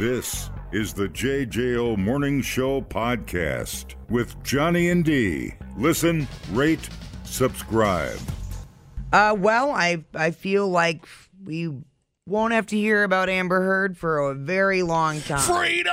[0.00, 5.52] This is the JJO Morning Show podcast with Johnny and D.
[5.76, 6.88] Listen, rate,
[7.24, 8.18] subscribe.
[9.12, 11.04] Uh, well, I I feel like
[11.44, 11.70] we
[12.24, 15.40] won't have to hear about Amber Heard for a very long time.
[15.40, 15.92] Freedom!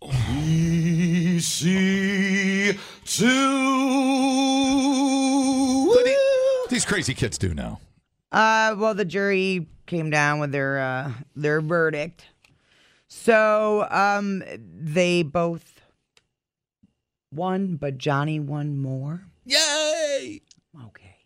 [0.00, 3.34] We see to.
[6.70, 7.80] These crazy kids do now.
[8.32, 12.24] Uh, well, the jury came down with their uh, their verdict.
[13.16, 15.80] So, um, they both
[17.32, 19.22] won, but Johnny won more.
[19.46, 20.42] Yay!
[20.86, 21.16] Okay.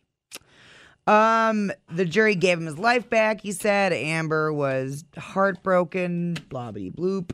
[1.08, 3.40] Um, the jury gave him his life back.
[3.40, 6.34] He said Amber was heartbroken.
[6.50, 7.32] Blah blah bloop.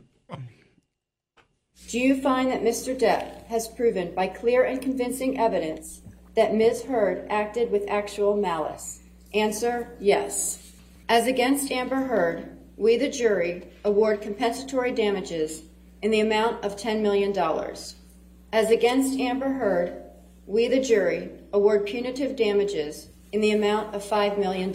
[1.89, 2.97] Do you find that Mr.
[2.97, 6.01] Depp has proven by clear and convincing evidence
[6.35, 6.83] that Ms.
[6.83, 9.01] Heard acted with actual malice?
[9.33, 10.71] Answer, yes.
[11.07, 15.63] As against Amber Heard, we, the jury, award compensatory damages
[16.01, 17.33] in the amount of $10 million.
[18.51, 20.01] As against Amber Heard,
[20.45, 24.71] we, the jury, award punitive damages in the amount of $5 million.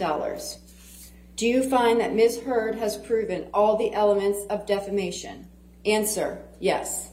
[1.37, 2.41] Do you find that Ms.
[2.41, 5.49] Heard has proven all the elements of defamation?
[5.87, 7.13] Answer, yes.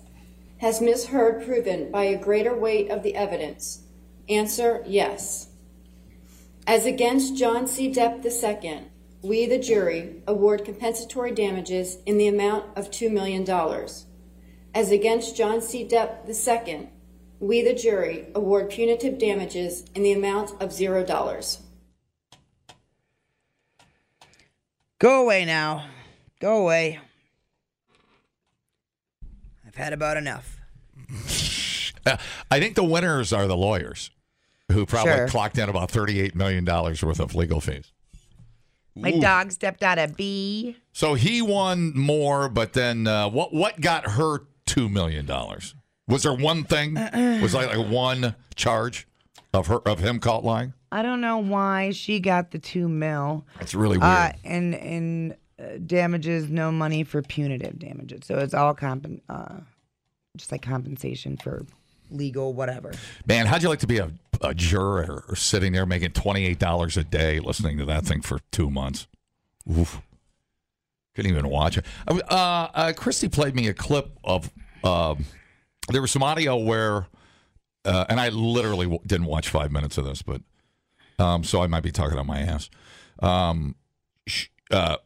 [0.57, 1.07] Has Ms.
[1.07, 3.83] Heard proven by a greater weight of the evidence?
[4.27, 5.49] Answer, yes.
[6.65, 7.89] As against John C.
[7.89, 8.87] Depp II,
[9.21, 13.45] we, the jury, award compensatory damages in the amount of $2 million.
[14.73, 15.87] As against John C.
[15.87, 16.89] Depp II,
[17.39, 21.59] we, the jury, award punitive damages in the amount of $0.
[24.99, 25.85] Go away now.
[26.39, 26.99] Go away.
[29.65, 30.59] I've had about enough.
[32.05, 32.15] Uh,
[32.49, 34.11] I think the winners are the lawyers
[34.71, 35.27] who probably Sure.
[35.27, 37.91] clocked in about $38 million worth of legal fees.
[39.01, 40.77] My dog stepped on a bee.
[40.91, 45.27] So he won more, but then uh, what what got her $2 million?
[46.07, 46.95] Was there one thing?
[47.41, 49.07] Was like, like one charge
[49.53, 50.73] of her of him caught lying?
[50.91, 53.45] I don't know why she got the two mil.
[53.59, 54.09] That's really weird.
[54.09, 58.21] Uh, and and uh, damages, no money for punitive damages.
[58.25, 59.55] So it's all comp, uh,
[60.37, 61.65] just like compensation for
[62.09, 62.93] legal whatever.
[63.25, 64.09] Man, how'd you like to be a,
[64.41, 69.07] a juror sitting there making $28 a day listening to that thing for two months?
[69.69, 70.01] Oof.
[71.15, 71.85] Couldn't even watch it.
[72.07, 74.51] Uh, uh, Christy played me a clip of,
[74.83, 75.25] um
[75.89, 77.07] there was some audio where,
[77.85, 80.41] uh, and I literally w- didn't watch five minutes of this, but
[81.17, 82.69] um, so I might be talking on my ass.
[83.19, 83.75] Um,
[84.27, 84.97] sh- uh,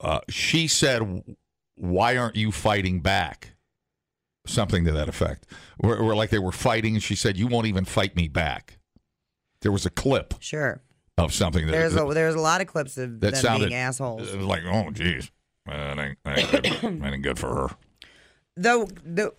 [0.00, 1.24] uh, she said,
[1.74, 3.54] Why aren't you fighting back?
[4.46, 5.46] Something to that effect.
[5.78, 8.78] Where, where like they were fighting, and she said, "You won't even fight me back."
[9.62, 10.80] There was a clip Sure.
[11.18, 13.68] of something that There's that, a there's a lot of clips of that them sounded
[13.68, 14.32] being assholes.
[14.32, 15.30] It was like, "Oh, geez,
[15.66, 16.62] that ain't, that ain't, good.
[17.02, 17.76] that ain't good for her."
[18.56, 19.32] Though the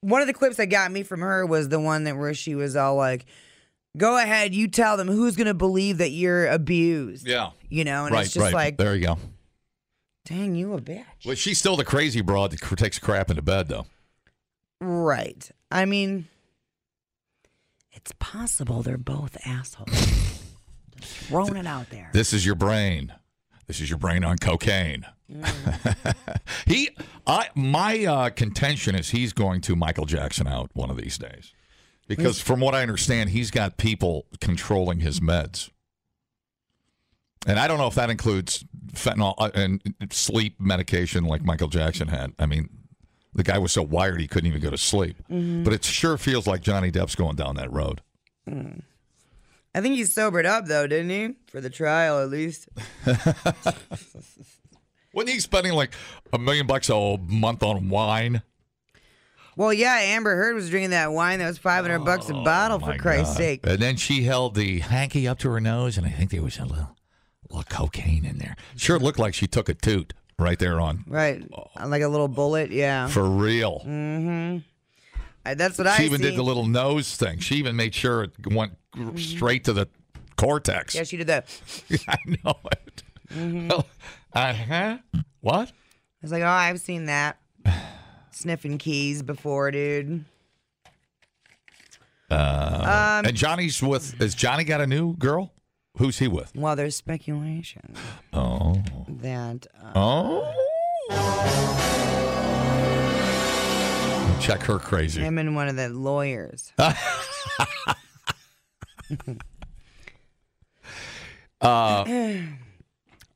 [0.00, 2.54] one of the clips that got me from her was the one that where she
[2.54, 3.26] was all like,
[3.96, 8.14] "Go ahead, you tell them who's gonna believe that you're abused." Yeah, You know, and
[8.14, 8.54] right, it's just right.
[8.54, 9.18] like, there you go.
[10.24, 11.04] dang, you a bitch.
[11.24, 13.86] Well, she's still the crazy broad that takes crap into bed, though.
[14.80, 15.50] Right.
[15.70, 16.28] I mean,
[17.92, 19.90] it's possible they're both assholes.
[21.00, 22.10] Just throwing it out there.
[22.12, 23.12] This is your brain.
[23.66, 25.06] This is your brain on cocaine.
[26.66, 26.90] he,
[27.26, 31.52] I, my uh, contention is he's going to Michael Jackson out one of these days,
[32.06, 35.70] because from what I understand, he's got people controlling his meds,
[37.46, 42.06] and I don't know if that includes fentanyl uh, and sleep medication like Michael Jackson
[42.08, 42.32] had.
[42.38, 42.68] I mean,
[43.36, 45.16] the guy was so wired he couldn't even go to sleep.
[45.30, 45.62] Mm-hmm.
[45.64, 48.00] But it sure feels like Johnny Depp's going down that road.
[48.48, 48.82] Mm.
[49.74, 51.34] I think he sobered up though, didn't he?
[51.48, 52.68] For the trial, at least.
[55.12, 55.94] Wasn't he spending like
[56.32, 58.42] a million bucks a month on wine?
[59.56, 62.44] Well, yeah, Amber Heard was drinking that wine that was five hundred bucks a oh,
[62.44, 62.78] bottle.
[62.78, 63.38] For Oh, Christ's God.
[63.38, 63.60] sake.
[63.66, 66.58] And then she held the hanky up to her nose, and I think there was
[66.58, 66.96] a little,
[67.48, 68.56] little cocaine in there.
[68.76, 71.04] Sure looked like she took a toot right there on.
[71.06, 71.42] Right,
[71.84, 72.70] like a little bullet.
[72.70, 73.82] Yeah, For real.
[73.86, 74.58] Mm-hmm.
[75.44, 76.30] I- that's what she I She even see.
[76.30, 77.38] did the little nose thing.
[77.38, 78.72] She even made sure it went
[79.16, 79.88] straight to the
[80.36, 80.94] cortex.
[80.94, 81.46] yeah, she did that.
[82.08, 83.02] I know it.
[83.32, 83.70] Mm-hmm.
[84.32, 84.98] uh huh.
[85.40, 85.68] What?
[85.68, 85.72] I
[86.22, 87.38] was like, oh, I've seen that.
[88.32, 90.24] Sniffing keys before, dude.
[92.30, 94.14] Uh, um, and Johnny's with.
[94.18, 95.52] Has Johnny got a new girl?
[95.98, 96.52] Who's he with?
[96.54, 97.94] Well, there's speculation
[98.32, 98.82] Oh.
[99.08, 100.52] that uh, Oh.
[104.40, 105.20] Check her crazy.
[105.22, 106.72] him and one of the lawyers.
[111.60, 112.04] Uh,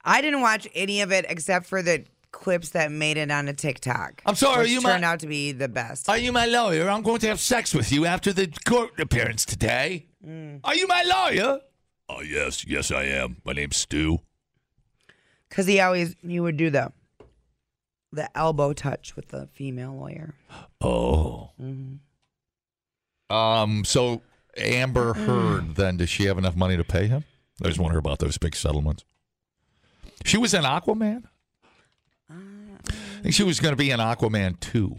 [0.04, 4.22] I didn't watch any of it except for the clips that made it onto TikTok.
[4.26, 6.08] I'm sorry, you my- turned out to be the best.
[6.08, 6.88] Are you my lawyer?
[6.88, 10.06] I'm going to have sex with you after the court appearance today.
[10.64, 11.60] Are you my lawyer?
[12.10, 12.66] Oh, yes.
[12.66, 13.36] Yes, I am.
[13.44, 14.18] My name's Stu.
[15.48, 16.92] Because he always he would do the
[18.12, 20.34] the elbow touch with the female lawyer.
[20.80, 21.50] Oh.
[21.60, 23.34] Mm-hmm.
[23.34, 23.84] Um.
[23.84, 24.22] So
[24.56, 25.26] Amber mm-hmm.
[25.26, 27.24] Heard, then, does she have enough money to pay him?
[27.62, 29.04] I just wonder about those big settlements.
[30.24, 31.24] She was in Aquaman.
[32.30, 32.34] Uh,
[32.88, 34.96] I think she was going to be in Aquaman too.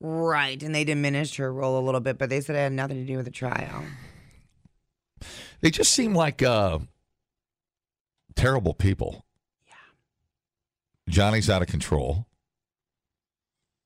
[0.00, 2.98] Right, and they diminished her role a little bit, but they said it had nothing
[2.98, 3.84] to do with the trial.
[5.62, 6.80] They just seem like uh,
[8.36, 9.24] terrible people.
[9.66, 9.74] Yeah.
[11.08, 12.26] Johnny's out of control.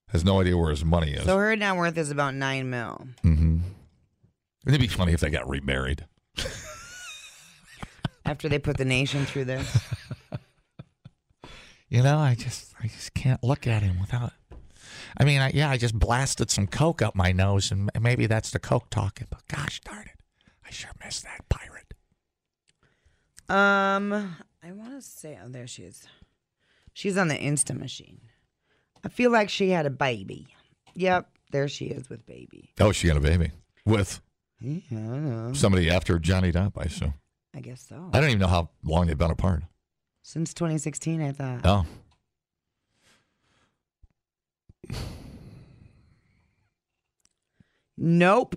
[0.08, 1.24] Has no idea where his money is.
[1.24, 3.06] So her net worth is about nine mil.
[3.22, 3.58] mm-hmm.
[4.66, 6.06] It'd be funny if they got remarried.
[8.24, 9.78] After they put the nation through this,
[11.88, 14.32] You know, I just I just can't look at him without.
[15.18, 18.50] I mean, I, yeah, I just blasted some coke up my nose, and maybe that's
[18.50, 19.28] the coke talking.
[19.30, 20.15] But gosh darn it,
[20.66, 21.94] I sure miss that pirate.
[23.48, 24.12] um,
[24.62, 26.06] I want to say, oh, there she is.
[26.92, 28.20] She's on the Insta machine.
[29.04, 30.48] I feel like she had a baby.
[30.94, 32.70] Yep, there she is with baby.
[32.80, 33.52] Oh, she had a baby
[33.84, 34.20] with
[34.60, 35.52] Yeah, I don't know.
[35.52, 36.72] somebody after Johnny Depp.
[36.76, 37.14] I assume.
[37.54, 38.10] I guess so.
[38.12, 39.62] I don't even know how long they've been apart.
[40.22, 41.60] Since 2016, I thought.
[41.64, 41.86] Oh,
[47.96, 48.56] Nope.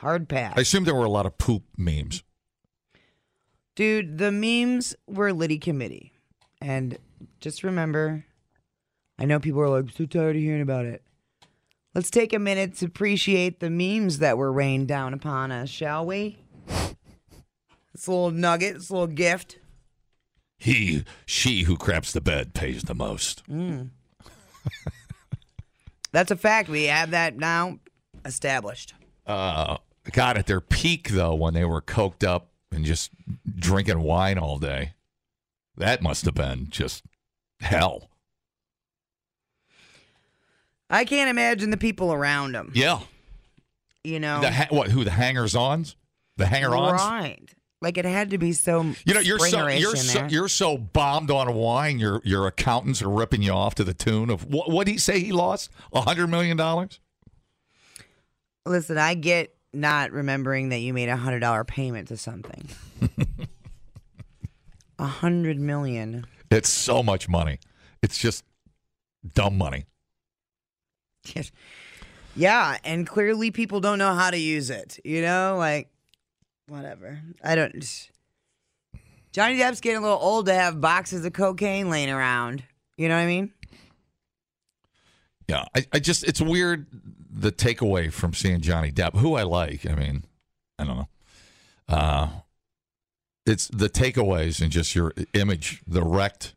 [0.00, 0.54] Hard pass.
[0.56, 2.22] I assume there were a lot of poop memes.
[3.74, 6.12] Dude, the memes were Liddy Committee.
[6.60, 6.98] And
[7.40, 8.24] just remember,
[9.18, 11.02] I know people are like, so tired of hearing about it.
[11.94, 16.06] Let's take a minute to appreciate the memes that were rained down upon us, shall
[16.06, 16.38] we?
[16.66, 19.58] This little nugget, this little gift.
[20.58, 23.42] He, she who craps the bed pays the most.
[26.12, 26.68] That's a fact.
[26.68, 27.80] We have that now
[28.24, 28.94] established.
[29.26, 29.78] Uh,
[30.12, 33.10] God, at their peak though, when they were coked up and just
[33.58, 34.92] drinking wine all day,
[35.76, 37.04] that must have been just
[37.60, 38.08] hell.
[40.90, 42.72] I can't imagine the people around them.
[42.74, 43.00] Yeah.
[44.04, 44.40] You know?
[44.40, 44.88] The ha- what?
[44.88, 45.04] Who?
[45.04, 45.96] The hangers-ons?
[46.36, 47.00] The hanger-ons?
[47.00, 47.54] Right.
[47.80, 51.30] Like it had to be so You know, you're so you're so you're so bombed
[51.30, 51.98] on wine.
[51.98, 54.68] Your your accountants are ripping you off to the tune of what?
[54.68, 55.70] What did he say he lost?
[55.92, 56.98] A hundred million dollars?
[58.66, 62.68] Listen, I get not remembering that you made a hundred dollar payment to something.
[65.00, 66.26] A hundred million.
[66.50, 67.60] It's so much money.
[68.02, 68.42] It's just
[69.34, 69.84] dumb money.
[72.34, 74.98] Yeah, and clearly people don't know how to use it.
[75.04, 75.88] You know, like
[76.68, 77.20] whatever.
[77.44, 78.10] I don't.
[79.32, 82.64] Johnny Depp's getting a little old to have boxes of cocaine laying around.
[82.96, 83.52] You know what I mean?
[85.48, 86.86] Yeah, I, I just it's weird
[87.30, 89.86] the takeaway from seeing Johnny Depp, who I like.
[89.88, 90.24] I mean,
[90.78, 91.08] I don't know.
[91.88, 92.28] Uh
[93.46, 96.54] it's the takeaways and just your image, the wrecked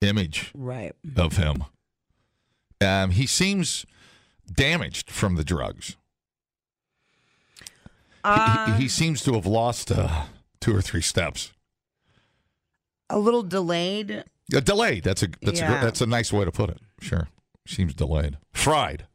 [0.00, 0.94] image Right.
[1.16, 1.64] of him.
[2.80, 3.84] Um, he seems
[4.52, 5.96] damaged from the drugs.
[7.58, 7.64] He-
[8.22, 10.26] Uh, he, he seems to have lost uh,
[10.60, 11.50] two or three steps.
[13.10, 14.24] a little delayed.
[14.54, 15.02] Uh, delayed.
[15.04, 15.78] That's a that's a Yeah.
[15.80, 16.78] gr- that's a nice way to put it.
[17.00, 17.28] Sure,
[17.66, 18.38] seems delayed.
[18.52, 19.06] Fried,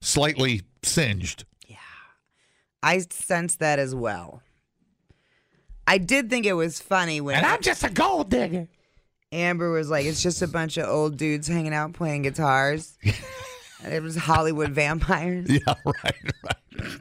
[0.00, 1.44] slightly singed.
[1.66, 1.76] Yeah.
[2.82, 4.42] I sense that as well.
[5.86, 8.68] I did think it was funny when And I'm just a gold digger.
[9.32, 12.96] Amber was like, "It's just a bunch of old dudes hanging out playing guitars."
[13.82, 15.48] and it was Hollywood vampires.
[15.48, 17.00] Yeah, right, right.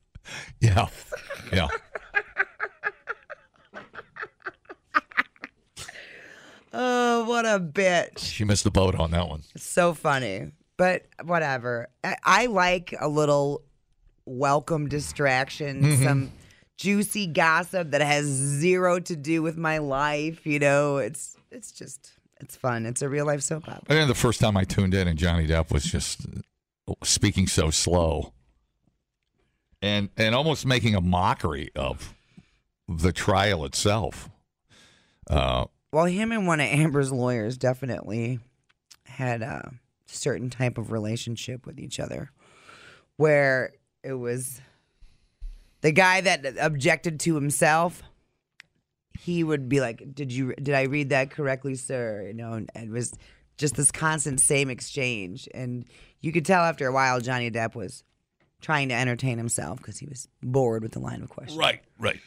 [0.60, 0.86] yeah,
[1.52, 1.68] yeah.
[6.72, 8.18] Oh, what a bitch!
[8.18, 9.42] She missed the boat on that one.
[9.56, 11.88] So funny, but whatever.
[12.04, 13.62] I, I like a little
[14.26, 16.04] welcome distraction, Mm-hmm.
[16.04, 16.32] some
[16.76, 20.46] juicy gossip that has zero to do with my life.
[20.46, 22.86] You know, it's it's just it's fun.
[22.86, 23.82] It's a real life soap opera.
[23.88, 26.26] I think the first time I tuned in and Johnny Depp was just
[27.02, 28.32] speaking so slow
[29.82, 32.14] and and almost making a mockery of
[32.88, 34.28] the trial itself.
[35.28, 38.40] Uh, Well, him and one of Amber's lawyers definitely
[39.04, 39.72] had a
[40.06, 42.30] certain type of relationship with each other
[43.16, 44.60] where it was
[45.80, 48.02] the guy that objected to himself
[49.18, 52.24] he would be like did you did i read that correctly sir?
[52.26, 53.12] You know and it was
[53.56, 55.48] just this constant same exchange.
[55.52, 55.84] And
[56.20, 58.04] you could tell after a while johnny depp was
[58.60, 62.20] trying to entertain himself because he was bored with the line of questions right, right.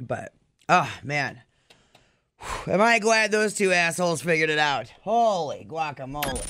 [0.00, 0.32] but
[0.68, 1.42] oh man
[2.66, 4.92] Am I glad those two assholes figured it out?
[5.02, 6.40] Holy guacamole.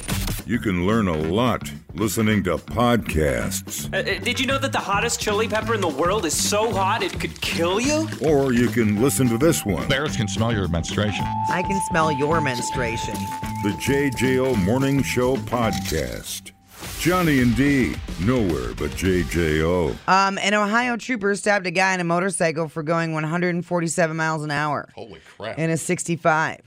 [0.46, 4.78] You can learn a lot listening to podcasts, Uh, uh, did you know that the
[4.78, 8.08] hottest chili pepper in the world is so hot it could kill you?
[8.22, 9.86] or you can listen to this one.
[9.88, 11.24] Bears can smell your menstruation.
[11.50, 13.14] I can smell your menstruation.
[13.62, 16.52] The JJO Morning Show Podcast.
[16.98, 19.96] Johnny and D, nowhere but JJO.
[20.08, 24.50] Um, an Ohio trooper stabbed a guy in a motorcycle for going 147 miles an
[24.50, 25.58] hour Holy crap.
[25.58, 26.58] in a 65.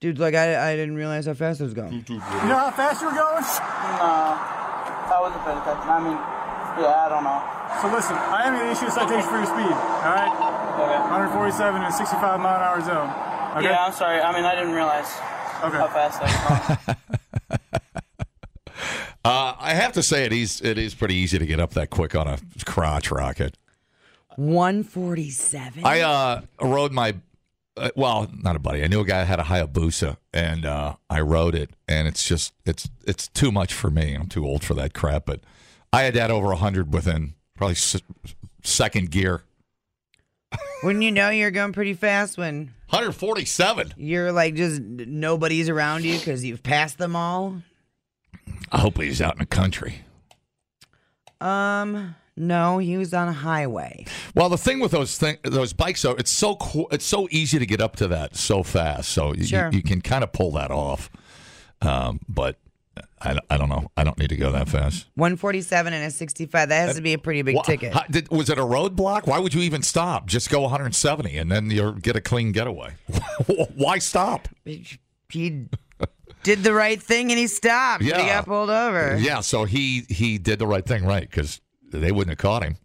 [0.00, 1.92] Dude, like, I, I didn't realize how fast it was going.
[2.08, 2.20] You know
[2.56, 3.40] how fast you were going?
[3.40, 4.36] Nah,
[5.08, 5.88] I wasn't paying attention.
[5.88, 6.18] I mean,
[6.84, 7.40] yeah, I don't know.
[7.80, 10.32] So listen, I am going to issue a citation for your speed, all right?
[10.80, 11.00] Okay.
[11.32, 13.08] 147 in a 65 mile an hour zone.
[13.56, 13.72] Okay?
[13.72, 14.20] Yeah, I'm sorry.
[14.20, 15.08] I mean, I didn't realize
[15.64, 15.76] Okay.
[15.76, 16.96] how fast I was going.
[19.24, 21.90] Uh, I have to say it is it is pretty easy to get up that
[21.90, 23.56] quick on a crotch rocket.
[24.36, 25.84] 147?
[25.84, 27.14] I uh, rode my
[27.76, 28.82] uh, well, not a buddy.
[28.82, 32.26] I knew a guy that had a Hayabusa, and uh, I rode it, and it's
[32.26, 34.14] just it's it's too much for me.
[34.14, 35.26] I'm too old for that crap.
[35.26, 35.40] But
[35.92, 37.96] I had that over hundred within probably s-
[38.62, 39.42] second gear.
[40.82, 43.94] Wouldn't you know you're going pretty fast when 147.
[43.96, 47.62] you're like just nobody's around you because you've passed them all?
[48.72, 50.02] I hope he's out in the country.
[51.40, 54.04] Um, no, he was on a highway.
[54.34, 56.58] Well, the thing with those thing, those bikes, though, it's so
[56.90, 59.10] it's so easy to get up to that so fast.
[59.10, 59.70] So you, Sure.
[59.72, 61.10] you can kind of pull that off.
[61.82, 62.58] Um, but
[63.22, 63.90] I, I don't know.
[63.96, 65.06] I don't need to go that fast.
[65.14, 66.68] 147 and a 65.
[66.68, 67.94] That has to be a pretty big Wha- ticket.
[67.94, 69.26] how- did- was it a roadblock?
[69.26, 70.26] Why would you even stop?
[70.26, 72.92] Just go 170 and then you'll get a clean getaway.
[73.76, 74.48] Why stop?
[75.30, 75.66] He
[76.42, 78.00] did the right thing and he stopped.
[78.00, 78.26] but He Yeah.
[78.36, 79.16] got pulled over.
[79.18, 81.28] Yeah, so he he did the right thing, right?
[81.28, 81.60] Because
[81.92, 82.76] they wouldn't have caught him,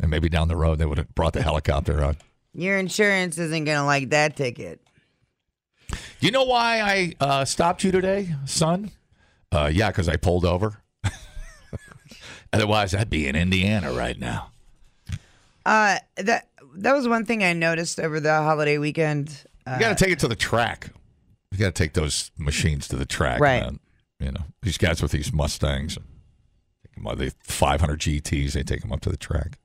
[0.00, 2.16] and maybe down the road they would have brought the helicopter on.
[2.52, 4.80] Your insurance isn't going to like that ticket.
[6.20, 8.90] You know why I uh, stopped you today, son?
[9.52, 10.80] Uh, yeah, because I pulled over.
[12.52, 14.50] Otherwise, I'd be in Indiana right now.
[15.66, 19.44] Uh, that that was one thing I noticed over the holiday weekend.
[19.66, 20.90] Uh, You got to take it to the track.
[21.54, 23.62] You got to take those machines to the track, Right.
[23.62, 23.78] man.
[24.18, 28.52] You know these guys with these Mustangs, take them, the 500 GTS.
[28.54, 29.58] They take them up to the track.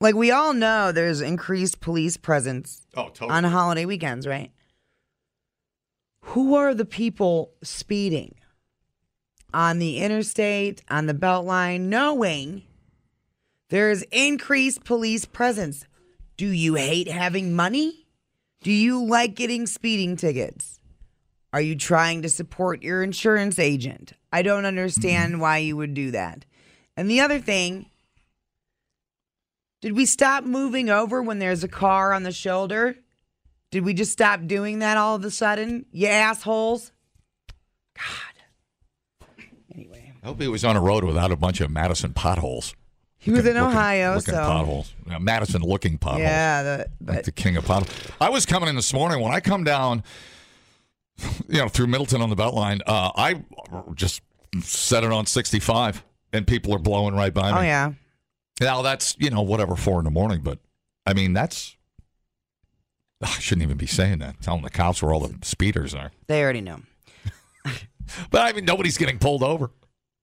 [0.00, 3.30] like we all know, there's increased police presence Oh, totally.
[3.30, 4.50] on holiday weekends, right?
[6.28, 8.34] Who are the people speeding
[9.54, 12.64] on the interstate, on the Beltline, knowing
[13.70, 15.86] there is increased police presence?
[16.36, 18.06] Do you hate having money?
[18.62, 20.73] Do you like getting speeding tickets?
[21.54, 24.12] Are you trying to support your insurance agent?
[24.32, 26.44] I don't understand why you would do that.
[26.96, 27.86] And the other thing,
[29.80, 32.96] did we stop moving over when there's a car on the shoulder?
[33.70, 35.86] Did we just stop doing that all of a sudden?
[35.92, 36.90] You assholes.
[37.96, 39.28] God.
[39.72, 42.74] Anyway, I hope he was on a road without a bunch of Madison potholes.
[43.16, 44.92] he was in Looking- Ohio, looking so potholes.
[45.08, 46.22] Uh, Madison looking potholes.
[46.22, 46.62] yeah.
[46.64, 47.96] The, like the king of potholes.
[48.20, 50.02] I was coming in this morning when I come down,
[51.48, 52.80] you know, through Middleton on the Beltline.
[52.86, 53.42] Uh, I
[53.94, 54.22] just
[54.62, 57.58] set it on 65, and people are blowing right by me.
[57.58, 57.92] oh yeah,
[58.60, 60.58] Now that's you know whatever four in the morning, but
[61.06, 61.76] I mean that's
[63.22, 64.40] I shouldn't even be saying that.
[64.40, 66.80] Telling the cops where all the speeders are, they already know.
[68.30, 69.70] but I mean nobody's getting pulled over.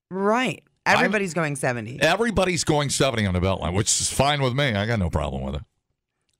[0.09, 0.63] Right.
[0.85, 2.01] Everybody's going seventy.
[2.01, 4.73] Everybody's going 70 on the Beltline, which is fine with me.
[4.73, 5.61] I got no problem with it.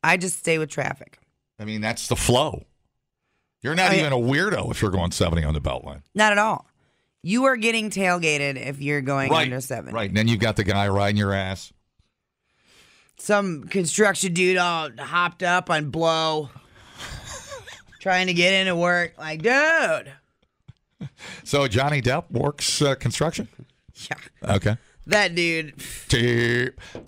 [0.04, 1.20] I just stay with traffic.
[1.60, 2.64] I mean that's the flow.
[3.62, 4.00] You're not yeah.
[4.00, 6.02] even a weirdo if you're going 70 on the Beltline.
[6.16, 6.66] Not at all.
[7.24, 9.94] You are getting tailgated if you're going right, under seven.
[9.94, 11.72] Right, and then you've got the guy riding your ass.
[13.18, 16.50] Some construction dude all hopped up on blow,
[18.00, 19.14] trying to get into work.
[19.20, 20.12] Like, dude.
[21.44, 23.48] So Johnny Depp works uh, construction.
[24.10, 24.56] Yeah.
[24.56, 24.78] Okay.
[25.06, 25.74] That dude.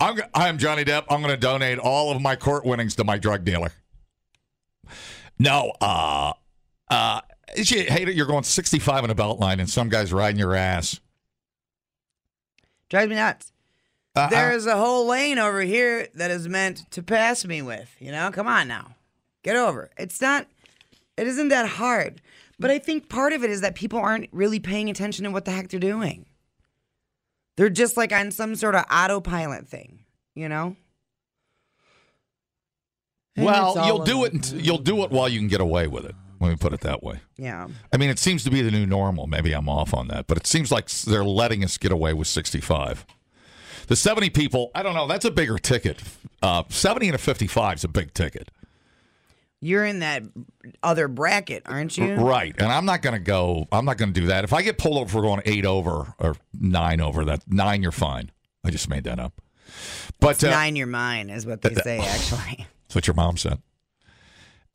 [0.00, 1.04] I'm, I'm Johnny Depp.
[1.10, 3.72] I'm going to donate all of my court winnings to my drug dealer.
[5.38, 6.34] No, uh,
[6.94, 7.20] uh,
[7.56, 8.14] you hate it.
[8.14, 11.00] You're going 65 in a belt line, and some guy's riding your ass.
[12.88, 13.52] Drives me nuts.
[14.14, 17.94] Uh, There's a whole lane over here that is meant to pass me with.
[17.98, 18.94] You know, come on now,
[19.42, 19.84] get over.
[19.84, 19.92] it.
[19.98, 20.46] It's not.
[21.16, 22.20] It isn't that hard.
[22.58, 25.44] But I think part of it is that people aren't really paying attention to what
[25.44, 26.26] the heck they're doing.
[27.56, 30.00] They're just like on some sort of autopilot thing.
[30.34, 30.76] You know.
[33.36, 34.52] And well, you'll do it.
[34.52, 36.14] You'll do it while you can get away with it.
[36.44, 37.20] Let me put it that way.
[37.38, 37.68] Yeah.
[37.90, 39.26] I mean, it seems to be the new normal.
[39.26, 42.28] Maybe I'm off on that, but it seems like they're letting us get away with
[42.28, 43.06] 65.
[43.86, 45.06] The 70 people, I don't know.
[45.06, 46.02] That's a bigger ticket.
[46.42, 48.50] Uh, 70 and a 55 is a big ticket.
[49.62, 50.22] You're in that
[50.82, 52.14] other bracket, aren't you?
[52.16, 52.54] Right.
[52.58, 54.44] And I'm not going to go, I'm not going to do that.
[54.44, 57.90] If I get pulled over for going eight over or nine over, that nine, you're
[57.90, 58.30] fine.
[58.62, 59.40] I just made that up.
[60.20, 62.00] But uh, Nine your mind is what they say.
[62.00, 63.62] Actually, that's what your mom said.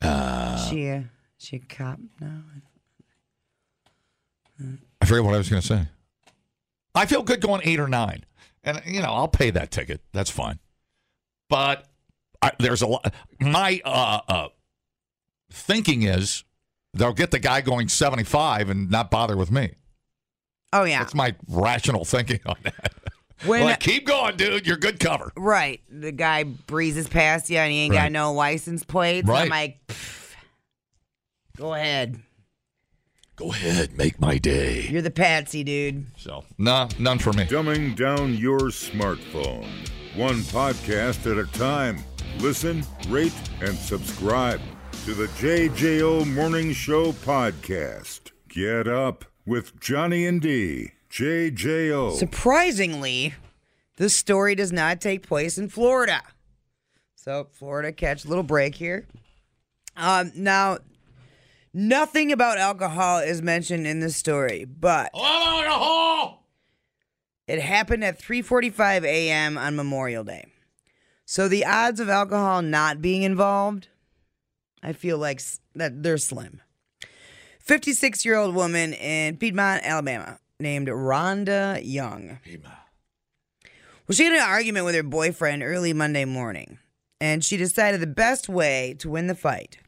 [0.02, 1.04] she a,
[1.40, 2.42] she a cop now.
[5.00, 5.86] I forget what I was going to say.
[6.94, 8.24] I feel good going eight or nine.
[8.62, 10.02] And, you know, I'll pay that ticket.
[10.12, 10.58] That's fine.
[11.48, 11.86] But
[12.42, 13.12] I, there's a lot.
[13.40, 14.48] My uh, uh,
[15.50, 16.44] thinking is
[16.92, 19.72] they'll get the guy going 75 and not bother with me.
[20.72, 22.92] Oh yeah, That's my rational thinking on that.
[23.46, 24.66] When- like, keep going, dude.
[24.66, 25.32] You're good cover.
[25.36, 25.80] right.
[25.90, 28.02] The guy breezes past you and he ain't Right.
[28.04, 29.26] got no license plates.
[29.28, 29.50] I'm Right.
[29.50, 30.29] like, "Pff,
[31.60, 32.22] go ahead.
[33.36, 34.86] Go ahead, make my day.
[34.90, 36.06] You're the patsy, dude.
[36.16, 37.44] So, nah, none for me.
[37.44, 39.66] Dumbing down your smartphone.
[40.16, 41.98] One podcast at a time.
[42.38, 44.60] Listen, rate, and subscribe
[45.04, 48.32] to the JJO Morning Show podcast.
[48.48, 50.92] Get up with Johnny and D.
[51.10, 52.16] JJO.
[52.16, 53.34] Surprisingly,
[53.96, 56.22] this story does not take place in Florida.
[57.16, 59.06] So, Florida, catch a little break here.
[59.96, 60.78] Um, now,
[61.72, 65.10] nothing about alcohol is mentioned in this story, but
[67.46, 69.58] it happened at 3:45 a.m.
[69.58, 70.46] on Memorial Day.
[71.24, 73.88] So the odds of alcohol not being involved,
[74.82, 75.40] I feel like
[75.74, 76.60] that they're slim.
[77.66, 82.40] 56-year-old woman in Piedmont, Alabama, named Rhonda Young.
[84.08, 86.78] Well, she had an argument with her boyfriend early Monday morning,
[87.20, 89.78] and she decided the best way to win the fight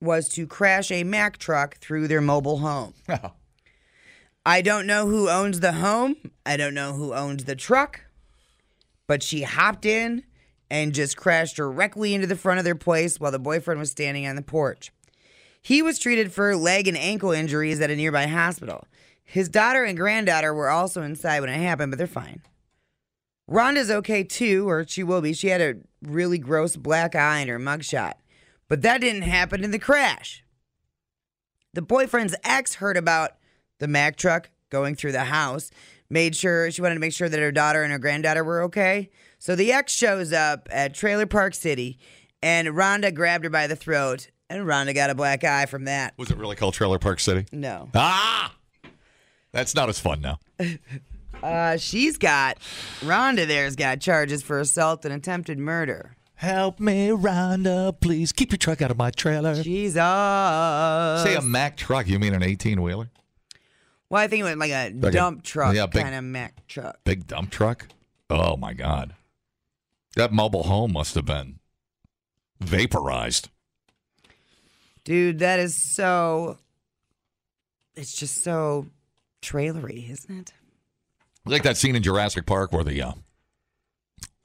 [0.00, 2.94] was to crash a Mack truck through their mobile home.
[3.08, 3.32] Oh.
[4.46, 6.16] I don't know who owns the home.
[6.46, 8.00] I don't know who owns the truck.
[9.06, 10.24] But she hopped in
[10.70, 14.26] and just crashed directly into the front of their place while the boyfriend was standing
[14.26, 14.92] on the porch.
[15.60, 18.86] He was treated for leg and ankle injuries at a nearby hospital.
[19.22, 22.40] His daughter and granddaughter were also inside when it happened, but they're fine.
[23.48, 25.34] Rhonda's okay too, or she will be.
[25.34, 28.14] She had a really gross black eye in her mugshot.
[28.70, 30.44] But that didn't happen in the crash.
[31.74, 33.32] The boyfriend's ex heard about
[33.80, 35.72] the Mack truck going through the house,
[36.08, 39.10] made sure she wanted to make sure that her daughter and her granddaughter were okay.
[39.40, 41.98] So the ex shows up at Trailer Park City,
[42.42, 46.14] and Rhonda grabbed her by the throat, and Rhonda got a black eye from that.
[46.16, 47.46] Was it really called Trailer Park City?
[47.50, 47.88] No.
[47.92, 48.54] Ah!
[49.50, 50.38] That's not as fun now.
[51.42, 52.58] Uh, she's got,
[53.00, 56.14] Rhonda there's got charges for assault and attempted murder.
[56.40, 58.32] Help me, Rhonda, please.
[58.32, 59.62] Keep your truck out of my trailer.
[59.62, 59.94] Jesus.
[59.96, 62.08] Say a Mack truck.
[62.08, 63.10] You mean an 18 wheeler?
[64.08, 66.24] Well, I think it was like a Like a- dump truck yeah, big- kind of
[66.24, 66.98] Mack truck.
[67.04, 67.88] Big dump truck?
[68.30, 69.14] Oh, my God.
[70.16, 71.58] That mobile home must have been
[72.58, 73.50] vaporized.
[75.04, 76.56] Dude, that is so.
[77.96, 78.86] It's just so
[79.42, 80.52] trailery, isn't it?
[81.44, 83.12] Like that scene in Jurassic Park where the uh,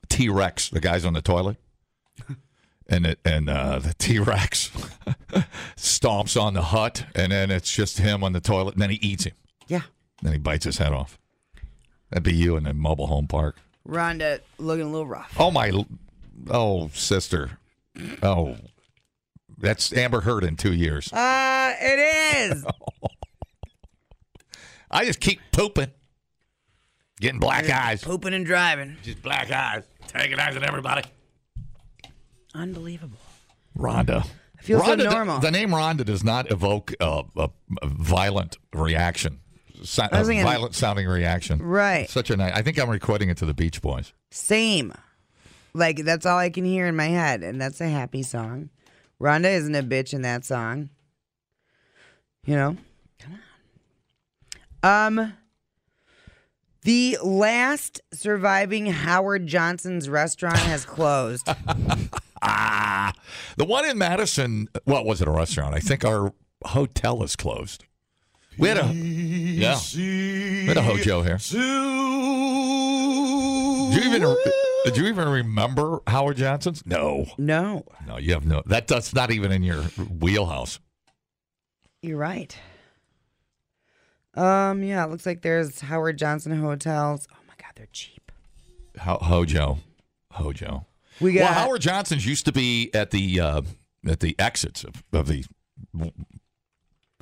[0.10, 1.56] T Rex, the guy's on the toilet,
[2.88, 4.70] and it, and uh, the T Rex
[5.78, 8.98] stomps on the hut, and then it's just him on the toilet, and then he
[8.98, 9.34] eats him.
[9.68, 9.82] Yeah.
[10.22, 11.18] Then he bites his head off.
[12.10, 13.58] That'd be you in a mobile home park.
[13.88, 15.36] Rhonda looking a little rough.
[15.38, 15.72] Oh my,
[16.50, 17.60] oh sister,
[18.24, 18.58] oh,
[19.58, 21.12] that's Amber Heard in two years.
[21.14, 22.66] Uh, it is.
[24.92, 25.92] I just keep pooping,
[27.20, 28.98] getting black eyes, Pooping and driving.
[29.04, 31.04] just black eyes, antagonizing everybody.
[32.56, 33.18] Unbelievable.
[33.78, 34.26] Rhonda.
[34.58, 35.40] I feel Rhonda, the- normal.
[35.40, 37.50] The, name Rhonda does not evoke a, a,
[37.82, 39.40] a violent reaction.
[39.84, 41.62] So, a thinking- violent sounding reaction.
[41.62, 42.10] Right.
[42.10, 42.54] Such a nice.
[42.54, 44.14] I think I'm recording it to the Beach Boys.
[44.32, 44.94] Same.
[45.74, 48.70] Like, that's all I can hear in my head, and that's a happy song.
[49.22, 50.90] Rhonda isn't a bitch in that song.
[52.46, 52.78] You know?
[53.20, 53.40] Come
[54.84, 55.18] on.
[55.20, 55.34] Um,
[56.84, 61.48] the last surviving Howard Johnson's restaurant has closed.
[62.48, 63.14] Ah,
[63.58, 64.68] the one in Madison.
[64.84, 65.28] What was it?
[65.28, 65.74] A restaurant?
[65.76, 67.86] I think our hotel is closed.
[68.58, 69.78] We had a yeah.
[69.96, 71.40] We had a hojo here.
[73.92, 74.36] Did you even
[74.86, 76.86] did you even remember Howard Johnson's?
[76.86, 78.18] No, no, no.
[78.18, 78.62] You have no.
[78.66, 79.82] That that's not even in your
[80.20, 80.80] wheelhouse.
[82.02, 82.58] you're right.
[84.36, 87.28] Um, yeah, it looks like there's Howard Johnson hotels.
[87.34, 88.32] Oh my God, they're cheap.
[89.00, 89.78] Ho- Hojo,
[90.32, 90.86] Hojo.
[91.20, 93.62] We got well, Howard Johnson's used to be at the uh,
[94.08, 95.46] at the exits of, of the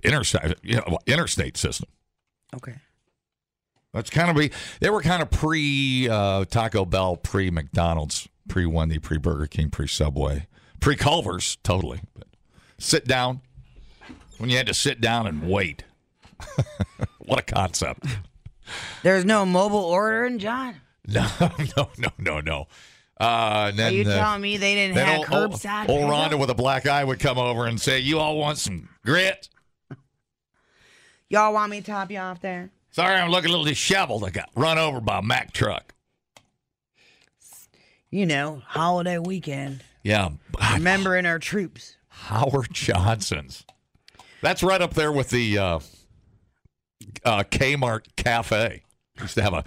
[0.03, 1.89] interstate you know, interstate system.
[2.56, 2.75] Okay.
[3.93, 8.65] That's kind of be they were kind of pre uh, Taco Bell, pre McDonald's, pre
[8.65, 10.47] Wendy, pre Burger King, pre Subway,
[10.84, 12.01] Pre Culver's, totally.
[12.13, 12.27] But
[12.77, 13.39] sit down
[14.38, 15.86] when you had to sit down and wait.
[17.19, 18.06] what a concept.
[19.01, 20.75] There's no mobile ordering, John.
[21.06, 21.27] No,
[21.75, 22.67] no, no, no, no.
[23.19, 25.89] Uh, and Are you uh, telling me they didn't have old, old, curbside?
[25.89, 26.32] old pickup?
[26.32, 29.49] Rhonda with a black eye would come over and say, "You all want some grit?"
[31.30, 32.69] Y'all want me to top you off there?
[32.91, 34.23] Sorry, I'm looking a little disheveled.
[34.23, 35.93] I got run over by a Mack truck.
[38.12, 39.84] You know, holiday weekend.
[40.04, 40.30] Yeah,
[40.73, 41.97] Remembering our troops.
[42.10, 43.65] Howard Johnson's.
[44.41, 45.80] That's right up there with the uh,
[47.26, 48.84] uh, Kmart Cafe.
[49.17, 49.63] We used to have a,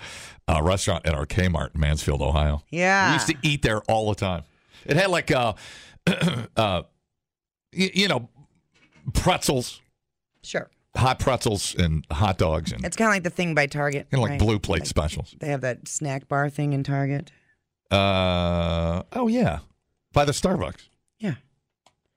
[0.48, 2.62] a restaurant at our Kmart in Mansfield, Ohio.
[2.70, 3.10] Yeah.
[3.10, 4.42] We used to eat there all the time.
[4.84, 5.52] It had like, uh,
[6.06, 6.82] uh, y-
[7.94, 8.28] you know,
[9.14, 9.80] pretzels,
[10.42, 10.68] Sure.
[10.96, 14.08] hot pretzels, and hot dogs, and It's kind of like the thing by Target.
[14.10, 14.40] kind of like right?
[14.40, 15.34] blue plate Like, specials.
[15.38, 17.30] They have that snack bar thing in Target.
[17.90, 19.60] Uh, oh yeah,
[20.12, 20.88] by the Starbucks.
[21.20, 21.34] Yeah.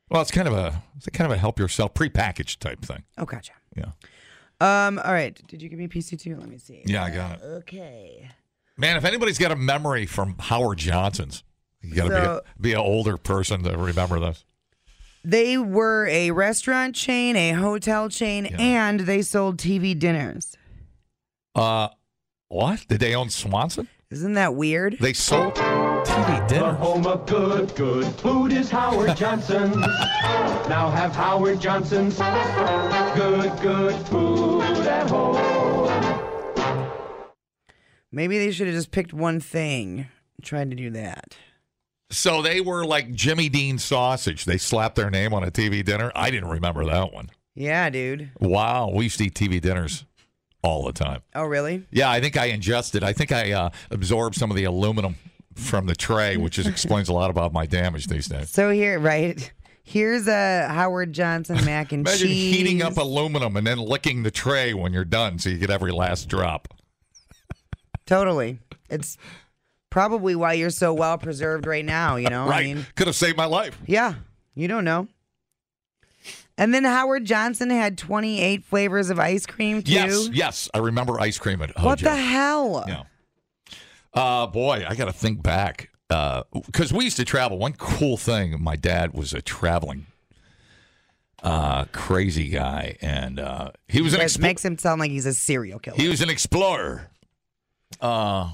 [0.10, 3.04] Well, it's kind of a it's kind of a help yourself prepackaged type thing.
[3.20, 3.54] Oh, gotcha.
[3.78, 3.92] Yeah.
[4.62, 5.00] Um.
[5.00, 5.39] All right.
[5.48, 6.36] Did you give me a PC two?
[6.36, 6.82] Let me see.
[6.86, 7.43] Yeah, I got it.
[7.43, 8.30] Okay.
[8.78, 11.43] Man, if anybody's got a memory from Howard Johnson's,
[11.82, 14.45] you got to So- be a, be an older person to remember this.
[15.24, 18.58] They were a restaurant chain, a hotel chain, Yeah.
[18.62, 20.56] and they sold TV dinners.
[21.56, 21.89] Uh,
[22.48, 23.89] what did they own Swanson?
[24.10, 24.98] Isn't that weird?
[25.00, 25.56] They sold
[26.06, 26.72] TV dinner.
[26.72, 29.76] The home of good, good food is Howard Johnson's.
[29.76, 32.18] now have Howard Johnson's
[33.16, 35.38] good, good food at home.
[38.12, 40.00] Maybe they should have just picked one thing.
[40.38, 41.38] and Tried to do that.
[42.12, 44.46] So they were like Jimmy Dean sausage.
[44.46, 46.12] They slapped their name on a TV dinner.
[46.16, 47.30] I didn't remember that one.
[47.54, 48.32] Yeah, dude.
[48.40, 50.06] Wow, we used to eat TV dinners
[50.64, 51.22] all the time.
[51.36, 51.86] Oh, really?
[51.92, 53.04] Yeah, I think I ingested.
[53.04, 55.16] I think I uh, absorbed some of the aluminum
[55.60, 58.50] from the tray, which is, explains a lot about my damage these days.
[58.50, 59.52] So here, right?
[59.84, 62.22] Here's a Howard Johnson mac and cheese.
[62.22, 62.56] Imagine cheese.
[62.56, 65.91] heating up aluminum and then licking the tray when you're done, so you get every
[65.91, 66.67] last drop.
[68.06, 68.60] Totally.
[68.89, 69.17] It's
[69.89, 72.15] probably why you're so well preserved right now.
[72.15, 72.65] You know, right?
[72.65, 73.78] I mean, Could have saved my life.
[73.86, 74.15] yeah,
[74.56, 75.08] you don't know.
[76.58, 79.93] And then Howard Johnson had 28 flavors of ice cream too.
[79.93, 81.86] Yes, yes, I remember ice cream at Hojo.
[81.86, 82.84] What the hell?
[82.86, 83.04] Yeah.
[84.13, 87.58] Uh, boy, I got to think back because we used to travel.
[87.58, 90.08] One cool thing, my dad was a traveling
[91.43, 95.80] uh, crazy guy, and uh, he was an makes him sound like he's a serial
[95.80, 95.98] killer.
[95.98, 97.10] he was an explorer.
[98.02, 98.52] Uh,